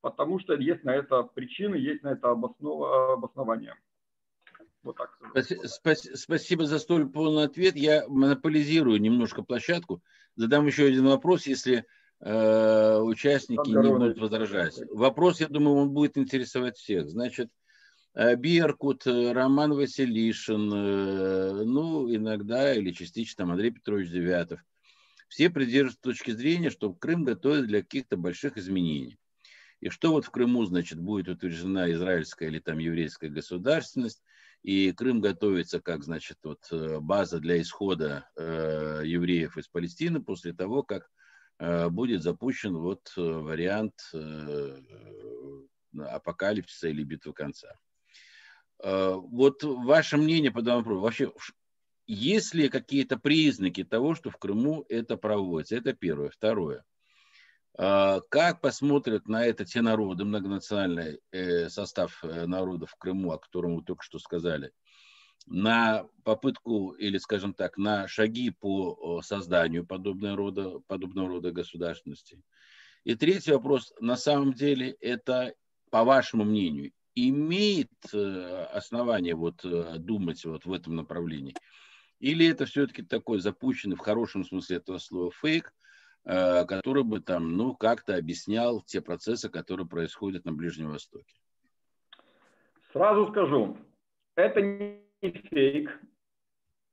Потому 0.00 0.38
что 0.38 0.54
есть 0.54 0.84
на 0.84 0.94
это 0.94 1.22
причины, 1.22 1.76
есть 1.76 2.02
на 2.02 2.12
это 2.12 2.30
обоснование. 2.30 3.74
Вот 4.84 4.96
так. 4.96 5.18
Спасибо 6.14 6.66
за 6.66 6.78
столь 6.78 7.08
полный 7.08 7.44
ответ. 7.44 7.74
Я 7.74 8.06
монополизирую 8.06 9.00
немножко 9.00 9.42
площадку. 9.42 10.02
Задам 10.36 10.66
еще 10.66 10.84
один 10.84 11.06
вопрос, 11.06 11.46
если 11.46 11.86
э, 12.20 12.98
участники 12.98 13.70
не 13.70 13.76
будут 13.76 14.18
возражать. 14.18 14.78
Вопрос, 14.90 15.40
я 15.40 15.48
думаю, 15.48 15.76
он 15.76 15.90
будет 15.90 16.18
интересовать 16.18 16.76
всех. 16.76 17.08
Значит, 17.08 17.48
э, 18.14 18.36
Беркут, 18.36 19.06
э, 19.06 19.32
Роман 19.32 19.72
Василишин, 19.72 20.70
э, 20.72 21.64
ну, 21.64 22.14
иногда 22.14 22.74
или 22.74 22.92
частично 22.92 23.44
Андрей 23.44 23.70
Петрович 23.70 24.10
Девятов. 24.10 24.60
Все 25.28 25.48
придерживаются 25.48 26.02
точки 26.02 26.32
зрения, 26.32 26.68
что 26.68 26.92
Крым 26.92 27.24
готовит 27.24 27.66
для 27.66 27.80
каких-то 27.80 28.18
больших 28.18 28.58
изменений. 28.58 29.18
И 29.80 29.88
что 29.88 30.12
вот 30.12 30.26
в 30.26 30.30
Крыму, 30.30 30.64
значит, 30.66 31.00
будет 31.00 31.28
утверждена 31.28 31.90
израильская 31.92 32.48
или 32.48 32.58
там 32.58 32.78
еврейская 32.78 33.28
государственность, 33.28 34.22
и 34.64 34.92
Крым 34.92 35.20
готовится 35.20 35.78
как, 35.78 36.02
значит, 36.04 36.38
вот 36.42 36.66
э, 36.72 36.98
база 36.98 37.38
для 37.38 37.60
исхода 37.60 38.30
э, 38.34 39.02
евреев 39.04 39.58
из 39.58 39.68
Палестины 39.68 40.22
после 40.22 40.54
того, 40.54 40.82
как 40.82 41.10
э, 41.58 41.90
будет 41.90 42.22
запущен 42.22 42.74
вот 42.74 43.12
э, 43.18 43.20
вариант 43.20 43.92
э, 44.14 44.78
апокалипсиса 45.98 46.88
или 46.88 47.04
битвы 47.04 47.34
конца. 47.34 47.78
Э, 48.82 49.12
вот 49.16 49.62
ваше 49.62 50.16
мнение 50.16 50.50
по 50.50 50.62
данному 50.62 50.84
вопросу. 50.84 51.02
Вообще, 51.02 51.32
есть 52.06 52.54
ли 52.54 52.70
какие-то 52.70 53.18
признаки 53.18 53.84
того, 53.84 54.14
что 54.14 54.30
в 54.30 54.38
Крыму 54.38 54.86
это 54.88 55.18
проводится? 55.18 55.76
Это 55.76 55.92
первое. 55.92 56.30
Второе. 56.30 56.84
А, 57.76 58.20
как 58.28 58.60
посмотрят 58.60 59.26
на 59.26 59.44
это 59.44 59.64
те 59.64 59.82
народы, 59.82 60.24
многонациональный 60.24 61.20
э, 61.32 61.68
состав 61.68 62.22
э, 62.22 62.46
народов 62.46 62.90
в 62.92 62.96
Крыму, 62.96 63.32
о 63.32 63.38
котором 63.38 63.76
вы 63.76 63.82
только 63.82 64.04
что 64.04 64.18
сказали, 64.18 64.72
на 65.46 66.06
попытку 66.22 66.92
или, 66.92 67.18
скажем 67.18 67.52
так, 67.52 67.76
на 67.76 68.06
шаги 68.06 68.50
по 68.50 69.20
созданию 69.22 69.84
подобного 69.84 70.36
рода, 70.36 70.78
подобного 70.86 71.28
рода 71.28 71.50
государственности? 71.50 72.40
И 73.02 73.16
третий 73.16 73.52
вопрос, 73.52 73.92
на 74.00 74.16
самом 74.16 74.54
деле, 74.54 74.92
это, 75.00 75.52
по 75.90 76.04
вашему 76.04 76.44
мнению, 76.44 76.92
имеет 77.16 77.90
э, 78.12 78.66
основание 78.72 79.34
вот 79.34 79.60
думать 79.98 80.44
вот 80.44 80.64
в 80.64 80.72
этом 80.72 80.94
направлении? 80.94 81.54
Или 82.20 82.46
это 82.46 82.66
все-таки 82.66 83.02
такой 83.02 83.40
запущенный 83.40 83.96
в 83.96 84.00
хорошем 84.00 84.44
смысле 84.44 84.76
этого 84.76 84.98
слова 84.98 85.32
фейк, 85.32 85.74
который 86.24 87.04
бы 87.04 87.20
там, 87.20 87.56
ну, 87.56 87.74
как-то 87.74 88.16
объяснял 88.16 88.80
те 88.80 89.00
процессы, 89.00 89.50
которые 89.50 89.86
происходят 89.86 90.44
на 90.44 90.52
Ближнем 90.52 90.90
Востоке? 90.90 91.34
Сразу 92.92 93.26
скажу, 93.30 93.76
это 94.36 94.62
не 94.62 95.00
фейк. 95.50 95.90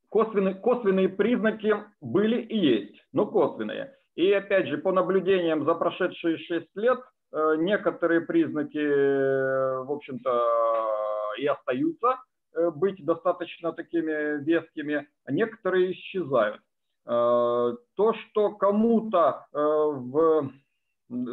Косвенные, 0.10 0.56
косвенные 0.56 1.10
признаки 1.10 1.76
были 2.02 2.42
и 2.42 2.58
есть, 2.58 3.06
но 3.14 3.26
косвенные. 3.26 3.96
И 4.16 4.32
опять 4.32 4.68
же, 4.68 4.78
по 4.78 4.92
наблюдениям 4.92 5.64
за 5.64 5.74
прошедшие 5.74 6.38
6 6.38 6.68
лет, 6.76 7.00
э, 7.32 7.56
некоторые 7.60 8.22
признаки, 8.22 8.78
э, 8.78 9.84
в 9.84 9.92
общем-то, 9.92 11.34
и 11.38 11.46
остаются 11.46 12.20
э, 12.54 12.72
быть 12.72 13.04
достаточно 13.06 13.72
такими 13.72 14.44
вескими, 14.44 15.08
а 15.24 15.32
некоторые 15.32 15.94
исчезают. 15.94 16.62
То, 17.06 18.14
что 18.14 18.52
кому-то 18.52 19.48
в, 19.52 20.50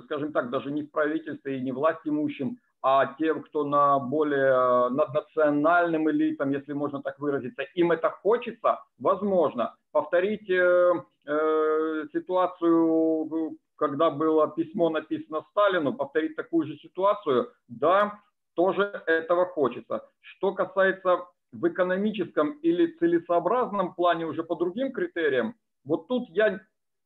скажем 0.05 0.33
так, 0.33 0.51
даже 0.51 0.71
не 0.71 0.83
в 0.83 0.91
правительстве 0.91 1.59
и 1.59 1.63
не 1.63 1.73
власть 1.73 2.01
имущим, 2.05 2.59
а 2.83 3.15
тем, 3.19 3.43
кто 3.43 3.65
на 3.65 3.99
более 3.99 4.89
наднациональным 4.91 6.11
элитам, 6.11 6.51
если 6.51 6.73
можно 6.73 7.03
так 7.03 7.19
выразиться, 7.19 7.63
им 7.75 7.93
это 7.93 8.11
хочется, 8.11 8.85
возможно. 8.99 9.75
Повторить 9.91 10.49
э, 10.49 10.93
э, 11.27 12.05
ситуацию, 12.13 13.59
когда 13.77 14.11
было 14.11 14.49
письмо 14.49 14.91
написано 14.91 15.45
Сталину, 15.51 15.93
повторить 15.93 16.37
такую 16.37 16.67
же 16.67 16.77
ситуацию, 16.77 17.53
да, 17.67 18.21
тоже 18.55 19.03
этого 19.07 19.47
хочется. 19.47 20.09
Что 20.21 20.53
касается 20.53 21.27
в 21.53 21.69
экономическом 21.69 22.53
или 22.63 22.93
целесообразном 22.99 23.95
плане 23.95 24.27
уже 24.27 24.43
по 24.43 24.55
другим 24.55 24.93
критериям, 24.93 25.55
вот 25.85 26.09
тут 26.09 26.29
я 26.31 26.61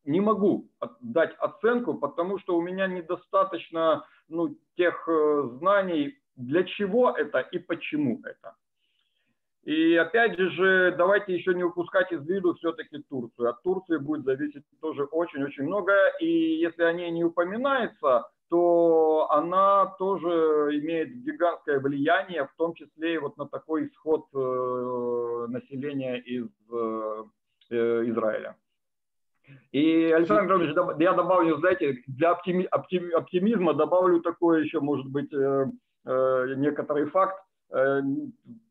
не 0.05 0.21
могу 0.21 0.69
дать 1.01 1.35
оценку, 1.39 1.95
потому 1.95 2.39
что 2.39 2.57
у 2.57 2.61
меня 2.61 2.87
недостаточно 2.87 4.05
ну, 4.29 4.57
тех 4.77 5.09
э, 5.09 5.49
знаний, 5.59 6.19
для 6.37 6.65
чего 6.65 7.11
это 7.11 7.41
и 7.41 7.59
почему 7.59 8.21
это. 8.25 8.57
И 9.65 9.95
опять 9.95 10.37
же, 10.37 10.93
давайте 10.99 11.35
еще 11.35 11.55
не 11.55 11.63
упускать 11.63 12.11
из 12.11 12.27
виду 12.27 12.55
все-таки 12.55 12.99
Турцию. 13.09 13.51
От 13.51 13.63
Турции 13.63 13.97
будет 13.97 14.25
зависеть 14.25 14.65
тоже 14.81 15.05
очень-очень 15.05 15.65
много. 15.65 15.93
И 16.19 16.57
если 16.57 16.83
о 16.83 16.93
ней 16.93 17.13
не 17.13 17.23
упоминается, 17.23 18.25
то 18.53 19.29
она 19.31 19.87
тоже 19.99 20.29
имеет 20.79 21.25
гигантское 21.25 21.81
влияние, 21.81 22.45
в 22.45 22.55
том 22.59 22.75
числе 22.75 23.15
и 23.15 23.19
вот 23.19 23.39
на 23.39 23.49
такой 23.49 23.87
исход 23.87 24.27
э, 24.35 25.47
населения 25.49 26.19
из 26.19 26.49
э, 26.71 27.25
Израиля. 28.11 28.55
И, 29.71 30.13
Александр 30.13 30.43
Григорьевич, 30.43 31.01
я 31.01 31.15
добавлю, 31.15 31.57
знаете, 31.61 32.03
для 32.07 32.33
оптимизма 32.33 33.73
добавлю 33.73 34.21
такой 34.21 34.65
еще, 34.65 34.81
может 34.81 35.07
быть, 35.07 35.33
э, 35.33 35.67
э, 36.05 36.55
некоторый 36.59 37.07
факт. 37.07 37.43
Э, 37.71 38.03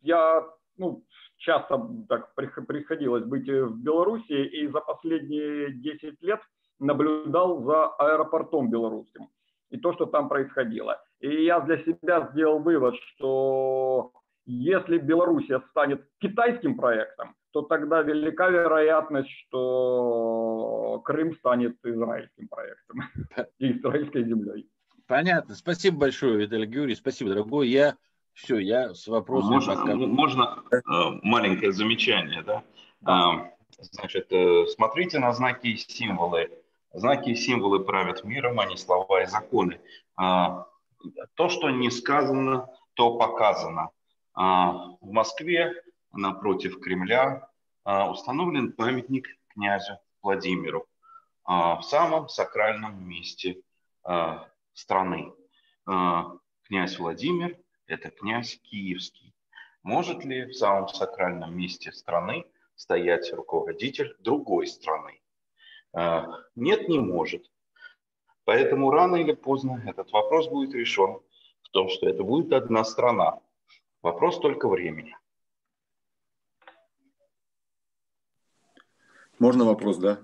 я 0.03 0.47
ну, 0.77 1.03
часто 1.37 1.89
так 2.07 2.35
приходилось 2.35 3.23
быть 3.23 3.49
в 3.49 3.81
Беларуси, 3.81 4.45
и 4.45 4.67
за 4.67 4.79
последние 4.79 5.73
10 5.73 6.21
лет 6.21 6.39
наблюдал 6.77 7.63
за 7.63 7.87
аэропортом 7.87 8.69
белорусским 8.69 9.27
и 9.71 9.77
то, 9.77 9.93
что 9.93 10.05
там 10.05 10.29
происходило. 10.29 11.01
И 11.19 11.45
я 11.45 11.59
для 11.61 11.77
себя 11.83 12.29
сделал 12.31 12.59
вывод, 12.59 12.95
что 12.95 14.11
если 14.45 14.97
Белоруссия 14.97 15.61
станет 15.71 16.05
китайским 16.19 16.77
проектом, 16.77 17.35
то 17.51 17.63
тогда 17.63 18.01
велика 18.01 18.49
вероятность, 18.49 19.29
что 19.47 21.01
Крым 21.05 21.35
станет 21.37 21.77
израильским 21.83 22.47
проектом 22.47 23.01
и 23.59 23.71
израильской 23.71 24.25
землей. 24.25 24.67
Понятно. 25.07 25.55
Спасибо 25.55 25.99
большое, 25.99 26.37
Виталий 26.37 26.67
Георгиевич. 26.67 26.99
Спасибо, 26.99 27.31
дорогой. 27.31 27.67
Я 27.67 27.95
все, 28.33 28.59
я 28.59 28.93
с 28.93 29.07
вопросом. 29.07 29.51
Можно, 29.51 29.75
пока... 29.75 29.95
можно 29.95 30.63
э, 30.71 30.79
маленькое 31.21 31.73
замечание, 31.73 32.43
да? 32.43 32.63
А, 33.03 33.51
значит, 33.77 34.31
э, 34.31 34.65
смотрите 34.67 35.19
на 35.19 35.33
знаки 35.33 35.67
и 35.67 35.75
символы. 35.77 36.49
Знаки 36.93 37.29
и 37.29 37.35
символы 37.35 37.85
правят 37.85 38.23
миром, 38.25 38.59
а 38.59 38.65
не 38.65 38.75
слова 38.75 39.23
и 39.23 39.25
законы. 39.25 39.79
А, 40.17 40.67
то, 41.35 41.47
что 41.47 41.69
не 41.69 41.89
сказано, 41.89 42.67
то 42.95 43.17
показано. 43.17 43.91
А, 44.33 44.97
в 44.99 45.11
Москве 45.11 45.73
напротив 46.11 46.81
Кремля 46.81 47.47
а, 47.85 48.11
установлен 48.11 48.73
памятник 48.73 49.27
князю 49.49 49.99
Владимиру 50.21 50.85
в 51.43 51.81
самом 51.81 52.29
сакральном 52.29 53.03
месте 53.03 53.61
страны. 54.73 55.33
Князь 56.67 56.99
Владимир– 56.99 57.57
это 57.87 58.11
князь 58.11 58.59
Киевский. 58.61 59.33
Может 59.81 60.23
ли 60.23 60.45
в 60.45 60.53
самом 60.53 60.87
сакральном 60.87 61.57
месте 61.57 61.91
страны 61.91 62.45
стоять 62.75 63.33
руководитель 63.33 64.15
другой 64.19 64.67
страны? 64.67 65.20
Нет, 65.93 66.87
не 66.87 66.99
может. 66.99 67.43
Поэтому 68.45 68.91
рано 68.91 69.17
или 69.17 69.33
поздно 69.33 69.83
этот 69.85 70.11
вопрос 70.11 70.47
будет 70.49 70.73
решен 70.73 71.19
в 71.63 71.69
том, 71.69 71.89
что 71.89 72.07
это 72.09 72.23
будет 72.23 72.51
одна 72.53 72.83
страна. 72.83 73.39
Вопрос 74.01 74.39
только 74.39 74.67
времени. 74.67 75.15
Можно 79.39 79.65
вопрос, 79.65 79.97
да? 79.97 80.19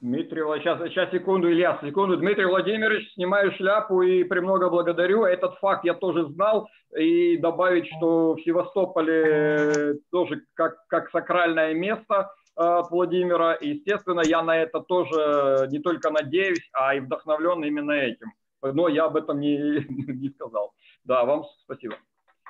Дмитрий, 0.00 0.42
сейчас, 0.60 0.80
сейчас 0.90 1.10
секунду, 1.10 1.50
Илья, 1.50 1.78
секунду. 1.84 2.16
Дмитрий 2.16 2.46
Владимирович, 2.46 3.12
снимаю 3.14 3.52
шляпу 3.52 4.02
и 4.02 4.24
премного 4.24 4.70
благодарю. 4.70 5.24
Этот 5.24 5.54
факт 5.58 5.84
я 5.84 5.94
тоже 5.94 6.26
знал. 6.30 6.68
И 6.96 7.36
добавить, 7.36 7.86
что 7.96 8.34
в 8.34 8.42
Севастополе 8.42 10.00
тоже 10.10 10.42
как, 10.54 10.84
как 10.88 11.10
сакральное 11.10 11.74
место 11.74 12.32
от 12.56 12.90
Владимира. 12.90 13.54
естественно, 13.60 14.22
я 14.24 14.42
на 14.42 14.56
это 14.56 14.80
тоже 14.80 15.68
не 15.70 15.78
только 15.78 16.10
надеюсь, 16.10 16.68
а 16.72 16.94
и 16.94 17.00
вдохновлен 17.00 17.62
именно 17.64 17.92
этим. 17.92 18.32
Но 18.62 18.88
я 18.88 19.04
об 19.04 19.16
этом 19.16 19.38
не, 19.38 19.56
не 19.88 20.30
сказал. 20.30 20.74
Да, 21.04 21.24
вам 21.24 21.44
спасибо. 21.64 21.96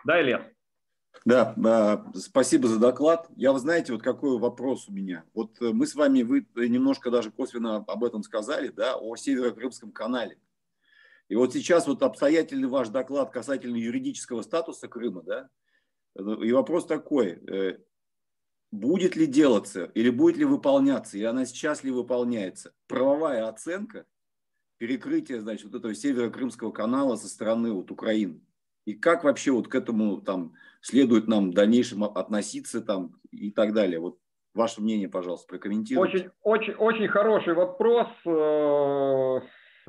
Да, 0.04 0.22
Илья? 0.22 0.48
Да, 1.24 2.06
спасибо 2.14 2.68
за 2.68 2.78
доклад. 2.78 3.28
Я, 3.36 3.52
вы 3.52 3.58
знаете, 3.58 3.92
вот 3.92 4.02
какой 4.02 4.38
вопрос 4.38 4.88
у 4.88 4.92
меня. 4.92 5.24
Вот 5.34 5.60
э, 5.60 5.72
мы 5.72 5.86
с 5.86 5.94
вами, 5.94 6.22
вы 6.22 6.46
немножко 6.54 7.10
даже 7.10 7.32
косвенно 7.32 7.76
об 7.76 8.04
этом 8.04 8.22
сказали, 8.22 8.68
да, 8.68 8.96
о 8.96 9.16
Северо-Крымском 9.16 9.92
канале. 9.92 10.38
И 11.28 11.34
вот 11.34 11.52
сейчас 11.52 11.88
вот 11.88 12.02
обстоятельный 12.02 12.68
ваш 12.68 12.90
доклад 12.90 13.30
касательно 13.30 13.76
юридического 13.76 14.42
статуса 14.42 14.86
Крыма, 14.86 15.22
да, 15.22 15.48
и 16.14 16.52
вопрос 16.52 16.86
такой, 16.86 17.40
э, 17.48 17.78
будет 18.76 19.16
ли 19.16 19.26
делаться 19.26 19.90
или 19.94 20.10
будет 20.10 20.36
ли 20.36 20.44
выполняться, 20.44 21.18
и 21.18 21.22
она 21.22 21.44
сейчас 21.46 21.84
ли 21.84 21.90
выполняется, 21.90 22.72
правовая 22.86 23.48
оценка 23.48 24.06
перекрытия, 24.78 25.40
значит, 25.40 25.66
вот 25.66 25.74
этого 25.74 25.94
Северо-Крымского 25.94 26.70
канала 26.70 27.16
со 27.16 27.28
стороны 27.28 27.72
вот 27.72 27.90
Украины? 27.90 28.40
И 28.84 28.94
как 28.94 29.24
вообще 29.24 29.50
вот 29.50 29.68
к 29.68 29.74
этому 29.74 30.20
там 30.20 30.54
следует 30.80 31.26
нам 31.26 31.50
в 31.50 31.54
дальнейшем 31.54 32.04
относиться 32.04 32.80
там 32.80 33.20
и 33.32 33.50
так 33.50 33.74
далее? 33.74 33.98
Вот 33.98 34.18
ваше 34.54 34.80
мнение, 34.80 35.08
пожалуйста, 35.08 35.48
прокомментируйте. 35.48 36.16
Очень, 36.16 36.30
очень, 36.42 36.74
очень 36.74 37.08
хороший 37.08 37.54
вопрос. 37.54 38.08
Э, 38.24 39.40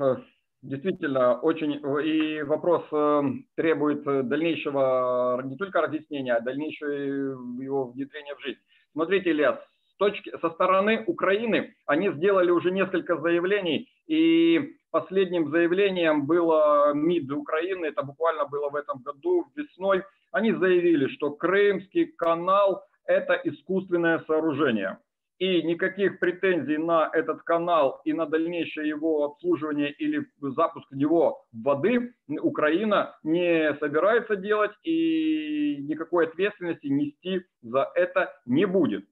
э, 0.02 0.16
действительно, 0.62 1.38
очень 1.40 1.80
и 2.04 2.42
вопрос 2.42 2.84
э, 2.92 3.22
требует 3.56 4.02
дальнейшего 4.04 5.42
не 5.44 5.56
только 5.56 5.80
разъяснения, 5.80 6.34
а 6.34 6.40
дальнейшего 6.40 6.90
его 6.90 7.86
внедрения 7.86 8.34
в 8.34 8.40
жизнь. 8.40 8.60
Смотрите, 8.92 9.30
Илья, 9.30 9.60
с 9.84 9.96
точки, 9.96 10.32
со 10.40 10.50
стороны 10.50 11.04
Украины 11.06 11.74
они 11.86 12.10
сделали 12.12 12.50
уже 12.50 12.70
несколько 12.70 13.16
заявлений, 13.18 13.88
и 14.06 14.76
последним 14.90 15.50
заявлением 15.50 16.26
было 16.26 16.92
МИД 16.94 17.32
Украины, 17.32 17.86
это 17.86 18.02
буквально 18.02 18.46
было 18.46 18.70
в 18.70 18.76
этом 18.76 19.02
году 19.02 19.46
весной, 19.54 20.02
они 20.32 20.52
заявили, 20.52 21.08
что 21.08 21.30
Крымский 21.30 22.06
канал– 22.06 22.84
это 23.04 23.40
искусственное 23.44 24.20
сооружение. 24.26 24.98
И 25.38 25.62
никаких 25.62 26.18
претензий 26.18 26.78
на 26.78 27.08
этот 27.12 27.42
канал 27.42 28.00
и 28.04 28.12
на 28.12 28.26
дальнейшее 28.26 28.88
его 28.88 29.24
обслуживание 29.24 29.92
или 29.92 30.26
запуск 30.40 30.90
него 30.90 31.44
воды 31.52 32.12
Украина 32.28 33.16
не 33.22 33.72
собирается 33.78 34.34
делать 34.34 34.72
и 34.82 35.76
никакой 35.88 36.26
ответственности 36.26 36.88
нести 36.88 37.42
за 37.62 37.88
это 37.94 38.34
не 38.46 38.66
будет. 38.66 39.04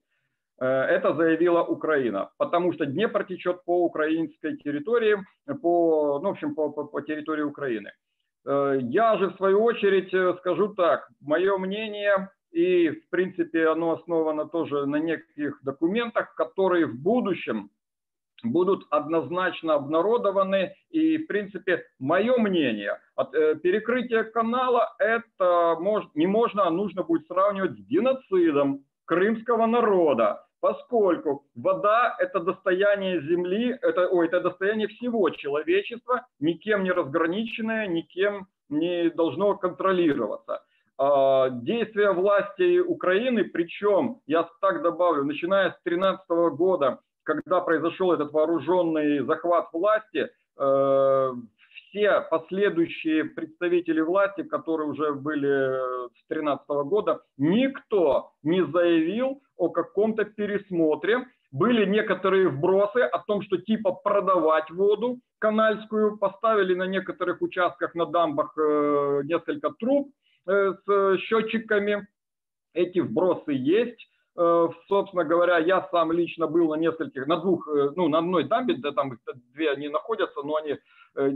Э, 0.59 0.65
это 0.65 1.13
заявила 1.13 1.63
Украина, 1.63 2.31
потому 2.37 2.73
что 2.73 2.85
Днепр 2.85 3.23
течет 3.23 3.63
по 3.63 3.85
украинской 3.85 4.57
территории, 4.57 5.17
по, 5.61 6.19
ну, 6.21 6.29
в 6.29 6.31
общем, 6.31 6.55
по, 6.55 6.69
по, 6.69 6.83
по 6.83 7.01
территории 7.01 7.43
Украины. 7.43 7.91
Я 8.45 9.17
же, 9.17 9.27
в 9.27 9.35
свою 9.35 9.61
очередь, 9.61 10.07
скажу 10.39 10.73
так. 10.73 11.09
Мое 11.19 11.57
мнение, 11.57 12.29
и, 12.57 12.89
в 12.89 13.09
принципе, 13.11 13.67
оно 13.67 13.91
основано 13.91 14.47
тоже 14.47 14.87
на 14.87 14.95
неких 14.95 15.59
документах, 15.61 16.33
которые 16.33 16.87
в 16.87 16.95
будущем 16.95 17.69
будут 18.43 18.87
однозначно 18.89 19.75
обнародованы. 19.75 20.73
И, 20.89 21.19
в 21.19 21.27
принципе, 21.27 21.83
мое 21.99 22.35
мнение, 22.37 22.99
э, 23.15 23.55
перекрытие 23.61 24.23
канала 24.23 24.95
это 24.97 25.77
не 26.15 26.25
можно, 26.25 26.65
а 26.65 26.71
нужно 26.71 27.03
будет 27.03 27.27
сравнивать 27.27 27.73
с 27.73 27.87
геноцидом 27.87 28.83
крымского 29.05 29.67
народа, 29.67 30.43
поскольку 30.59 31.45
вода– 31.53 32.15
это 32.19 32.39
достояние 32.39 33.21
земли, 33.21 33.77
это, 33.83 34.07
ой, 34.07 34.25
это 34.25 34.41
достояние 34.41 34.87
всего 34.87 35.29
человечества, 35.29 36.25
никем 36.39 36.83
не 36.83 36.91
разграниченное, 36.91 37.85
никем 37.85 38.47
не 38.69 39.11
должно 39.11 39.55
контролироваться. 39.57 40.63
А, 40.97 41.49
действия 41.49 42.11
власти 42.11 42.79
Украины, 42.79 43.43
причем, 43.43 44.19
я 44.25 44.49
так 44.61 44.81
добавлю, 44.81 45.23
начиная 45.23 45.71
с 45.71 45.83
2013 45.83 46.27
года, 46.57 46.99
когда 47.23 47.61
произошел 47.61 48.11
этот 48.13 48.31
вооруженный 48.31 49.19
захват 49.19 49.67
власти, 49.73 50.29
э, 50.57 51.31
все 51.89 52.21
последующие 52.31 53.25
представители 53.25 54.01
власти, 54.01 54.41
которые 54.43 54.89
уже 54.89 55.13
были 55.13 56.07
с 56.07 56.27
2013 56.29 56.67
года, 56.85 57.21
никто 57.37 58.31
не 58.41 58.65
заявил 58.65 59.41
о 59.55 59.69
каком-то 59.69 60.25
пересмотре. 60.25 61.27
Были 61.51 61.85
некоторые 61.85 62.49
вбросы 62.49 62.99
о 62.99 63.19
том, 63.19 63.41
что 63.41 63.57
типа 63.57 63.91
продавать 63.91 64.69
воду 64.71 65.19
канальскую, 65.39 66.17
поставили 66.17 66.73
на 66.73 66.87
некоторых 66.87 67.41
участках 67.41 67.93
на 67.93 68.05
дамбах 68.05 68.57
э, 68.57 69.21
несколько 69.25 69.69
труб 69.71 70.09
э, 70.09 70.26
с 70.47 71.17
счетчиками. 71.19 72.07
Эти 72.73 72.99
вбросы 72.99 73.51
есть. 73.51 74.07
Э, 74.37 74.69
собственно 74.87 75.23
говоря, 75.23 75.57
я 75.57 75.87
сам 75.89 76.11
лично 76.11 76.45
был 76.45 76.69
на 76.69 76.75
нескольких, 76.75 77.25
на 77.25 77.37
двух, 77.37 77.67
э, 77.67 77.89
ну, 77.95 78.07
на 78.07 78.19
одной 78.19 78.43
дамбе, 78.43 78.75
да, 78.75 78.91
там 78.91 79.17
две 79.53 79.71
они 79.71 79.89
находятся, 79.89 80.43
но 80.43 80.57
они 80.57 80.77
э, 81.15 81.31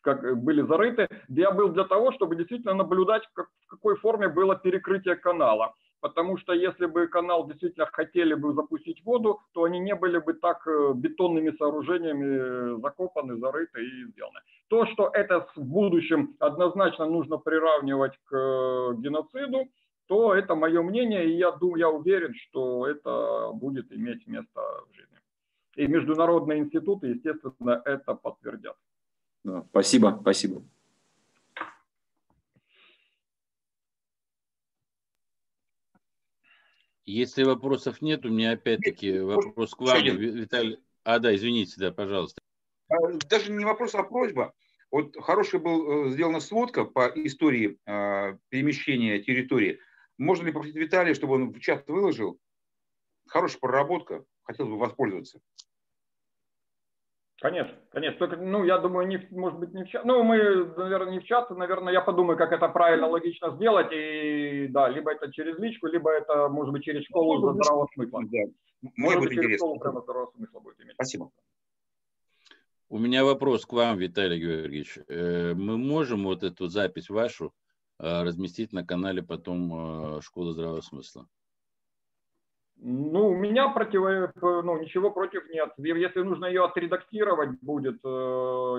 как 0.00 0.42
были 0.42 0.62
зарыты. 0.62 1.06
Я 1.28 1.50
был 1.50 1.68
для 1.68 1.84
того, 1.84 2.12
чтобы 2.12 2.34
действительно 2.34 2.72
наблюдать, 2.72 3.28
как, 3.34 3.48
в 3.66 3.70
какой 3.70 3.96
форме 3.96 4.28
было 4.28 4.56
перекрытие 4.56 5.16
канала. 5.16 5.74
Потому 6.08 6.38
что 6.38 6.52
если 6.52 6.86
бы 6.86 7.08
канал 7.08 7.48
действительно 7.48 7.86
хотели 7.86 8.34
бы 8.34 8.52
запустить 8.52 9.04
воду, 9.04 9.40
то 9.52 9.64
они 9.64 9.80
не 9.80 9.94
были 9.94 10.18
бы 10.18 10.34
так 10.34 10.64
бетонными 10.94 11.50
сооружениями 11.58 12.80
закопаны, 12.80 13.36
зарыты 13.38 13.84
и 13.84 14.04
сделаны. 14.12 14.38
То, 14.68 14.86
что 14.86 15.10
это 15.12 15.48
в 15.56 15.60
будущем 15.60 16.36
однозначно 16.38 17.06
нужно 17.06 17.38
приравнивать 17.38 18.12
к 18.24 18.94
геноциду, 18.98 19.64
то 20.06 20.32
это 20.32 20.54
мое 20.54 20.80
мнение, 20.82 21.28
и 21.28 21.36
я 21.36 21.50
думаю, 21.50 21.80
я 21.80 21.88
уверен, 21.88 22.34
что 22.34 22.86
это 22.86 23.50
будет 23.52 23.90
иметь 23.90 24.24
место 24.28 24.60
в 24.88 24.94
жизни. 24.94 25.18
И 25.74 25.88
международные 25.88 26.60
институты, 26.60 27.08
естественно, 27.08 27.82
это 27.84 28.14
подтвердят. 28.14 28.76
Спасибо, 29.70 30.18
спасибо. 30.20 30.62
Если 37.06 37.44
вопросов 37.44 38.02
нет, 38.02 38.26
у 38.26 38.30
меня 38.30 38.52
опять-таки 38.52 39.20
вопрос 39.20 39.74
к 39.74 39.80
вам, 39.80 40.02
Виталий. 40.02 40.78
А, 41.04 41.20
да, 41.20 41.34
извините, 41.34 41.74
да, 41.78 41.92
пожалуйста. 41.92 42.40
А, 42.88 42.96
даже 43.28 43.52
не 43.52 43.64
вопрос, 43.64 43.94
а 43.94 44.02
просьба. 44.02 44.52
Вот 44.90 45.16
хорошая 45.20 45.60
была 45.60 46.06
э, 46.06 46.10
сделана 46.10 46.40
сводка 46.40 46.84
по 46.84 47.06
истории 47.14 47.78
э, 47.86 48.38
перемещения 48.48 49.20
территории. 49.20 49.78
Можно 50.18 50.46
ли 50.46 50.52
попросить 50.52 50.76
Виталия, 50.76 51.14
чтобы 51.14 51.34
он 51.34 51.52
в 51.52 51.60
чат 51.60 51.88
выложил? 51.88 52.40
Хорошая 53.28 53.60
проработка, 53.60 54.24
хотел 54.42 54.66
бы 54.66 54.76
воспользоваться. 54.76 55.40
Конечно, 57.38 57.74
конечно. 57.90 58.18
Только, 58.18 58.36
ну, 58.36 58.64
я 58.64 58.78
думаю, 58.78 59.06
не, 59.06 59.26
может 59.30 59.58
быть, 59.58 59.74
не 59.74 59.84
в 59.84 59.88
чат. 59.88 60.04
Ну, 60.06 60.22
мы, 60.22 60.38
наверное, 60.76 61.12
не 61.12 61.20
в 61.20 61.24
чат. 61.24 61.50
Наверное, 61.50 61.92
я 61.92 62.00
подумаю, 62.00 62.38
как 62.38 62.52
это 62.52 62.66
правильно, 62.68 63.08
логично 63.08 63.50
сделать. 63.56 63.92
И 63.92 64.68
да, 64.68 64.88
либо 64.88 65.12
это 65.12 65.30
через 65.30 65.58
личку, 65.58 65.86
либо 65.86 66.10
это, 66.10 66.48
может 66.48 66.72
быть, 66.72 66.84
через 66.84 67.04
школу 67.04 67.38
ну, 67.38 67.52
здравого 67.52 67.88
смысла. 67.92 68.22
Да. 68.24 68.38
Может, 68.80 68.98
может 68.98 69.20
быть, 69.20 69.32
интересно. 69.32 69.56
Школу 69.58 69.78
прямо 69.78 70.00
здравого 70.00 70.30
смысла 70.34 70.60
будет 70.60 70.80
иметь. 70.80 70.94
Спасибо. 70.94 71.30
У 72.88 72.98
меня 72.98 73.24
вопрос 73.24 73.66
к 73.66 73.72
вам, 73.72 73.98
Виталий 73.98 74.40
Георгиевич. 74.40 74.98
Э, 75.08 75.52
мы 75.54 75.76
можем 75.76 76.24
вот 76.24 76.42
эту 76.42 76.68
запись 76.68 77.10
вашу 77.10 77.52
Э, 77.98 78.22
разместить 78.22 78.72
на 78.72 78.84
канале 78.84 79.22
потом 79.22 80.18
э, 80.18 80.20
Школа 80.20 80.52
здравого 80.52 80.80
смысла? 80.82 81.26
Ну, 82.78 83.28
у 83.28 83.34
меня 83.34 83.68
против, 83.68 84.02
ну, 84.42 84.78
ничего 84.78 85.10
против 85.10 85.48
нет. 85.48 85.72
Если 85.78 86.20
нужно 86.20 86.46
ее 86.46 86.64
отредактировать 86.64 87.58
будет 87.62 87.98
э, 88.04 88.08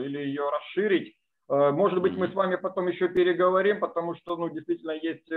или 0.05 0.19
ее 0.19 0.49
расширить, 0.49 1.15
может 1.49 2.01
быть, 2.01 2.17
мы 2.17 2.27
с 2.27 2.33
вами 2.33 2.57
потом 2.57 2.87
еще 2.89 3.07
переговорим, 3.07 3.79
потому 3.79 4.15
что, 4.15 4.35
ну, 4.35 4.49
действительно, 4.49 4.91
есть 4.91 5.31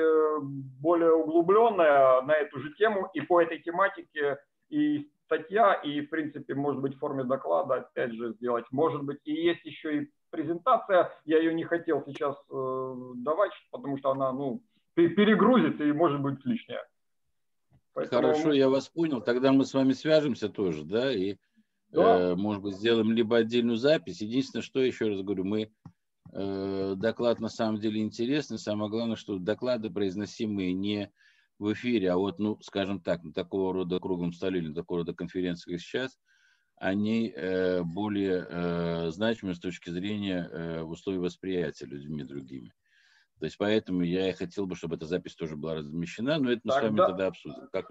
более 0.83 1.13
углубленная 1.13 2.21
на 2.23 2.33
эту 2.33 2.59
же 2.59 2.73
тему 2.75 3.09
и 3.15 3.21
по 3.21 3.41
этой 3.41 3.61
тематике 3.61 4.39
и 4.71 5.09
статья, 5.27 5.75
и, 5.75 6.01
в 6.01 6.11
принципе, 6.11 6.55
может 6.55 6.81
быть, 6.83 6.97
в 6.97 6.99
форме 6.99 7.23
доклада, 7.23 7.77
опять 7.77 8.13
же, 8.13 8.33
сделать. 8.35 8.65
Может 8.73 9.05
быть, 9.05 9.21
и 9.25 9.33
есть 9.33 9.65
еще 9.65 9.99
и 9.99 10.11
презентация, 10.31 11.13
я 11.25 11.39
ее 11.39 11.55
не 11.55 11.65
хотел 11.65 12.03
сейчас 12.07 12.37
э, 12.51 12.95
давать, 13.17 13.53
потому 13.71 13.97
что 13.99 14.11
она, 14.11 14.33
ну, 14.33 14.61
перегрузит 14.95 15.81
и 15.81 15.93
может 15.93 16.21
быть 16.21 16.45
лишняя. 16.45 16.85
Поэтому... 17.93 18.23
Хорошо, 18.23 18.53
я 18.53 18.69
вас 18.69 18.89
понял. 18.89 19.21
Тогда 19.21 19.53
мы 19.53 19.65
с 19.65 19.75
вами 19.75 19.93
свяжемся 19.93 20.49
тоже, 20.49 20.85
да, 20.85 21.13
и, 21.13 21.37
да. 21.91 22.33
Э, 22.33 22.35
может 22.35 22.63
быть, 22.63 22.77
сделаем 22.77 23.13
либо 23.13 23.39
отдельную 23.39 23.77
запись. 23.77 24.21
Единственное, 24.21 24.63
что 24.63 24.81
еще 24.81 25.09
раз 25.09 25.23
говорю, 25.23 25.45
мы 25.45 25.73
э, 26.33 26.95
доклад 26.97 27.41
на 27.41 27.49
самом 27.49 27.81
деле 27.81 28.01
интересный. 28.01 28.59
Самое 28.59 28.91
главное, 28.91 29.17
что 29.17 29.39
доклады 29.39 29.91
произносимые 29.91 30.73
не 30.73 31.11
в 31.59 31.73
эфире, 31.73 32.13
а 32.13 32.17
вот, 32.17 32.39
ну, 32.39 32.59
скажем 32.63 33.01
так, 33.01 33.23
на 33.23 33.33
такого 33.33 33.73
рода 33.75 33.99
круглом 33.99 34.33
столе 34.33 34.61
или 34.61 34.69
на 34.69 34.75
такого 34.75 35.01
рода 35.01 35.15
конференции, 35.15 35.73
как 35.73 35.81
сейчас– 35.81 36.19
они 36.81 37.31
э, 37.37 37.83
более 37.83 38.47
э, 38.49 39.11
значимы 39.11 39.55
с 39.55 39.61
точки 39.61 39.91
зрения 39.91 40.49
э, 40.51 40.81
условий 40.81 41.19
восприятия 41.19 41.85
людьми 41.85 42.25
другими. 42.25 42.73
То 43.41 43.47
есть 43.47 43.57
поэтому 43.57 44.03
я 44.03 44.29
и 44.29 44.35
хотел 44.35 44.67
бы, 44.67 44.77
чтобы 44.77 44.97
эта 44.97 45.07
запись 45.07 45.35
тоже 45.35 45.57
была 45.57 45.77
размещена, 45.77 46.39
но 46.39 46.53
это 46.53 46.61
мы 46.63 46.73
так, 46.73 46.81
с 46.81 46.85
вами 46.85 46.97
да. 46.97 47.07
тогда 47.07 47.27
обсудим. 47.29 47.69
Как 47.73 47.89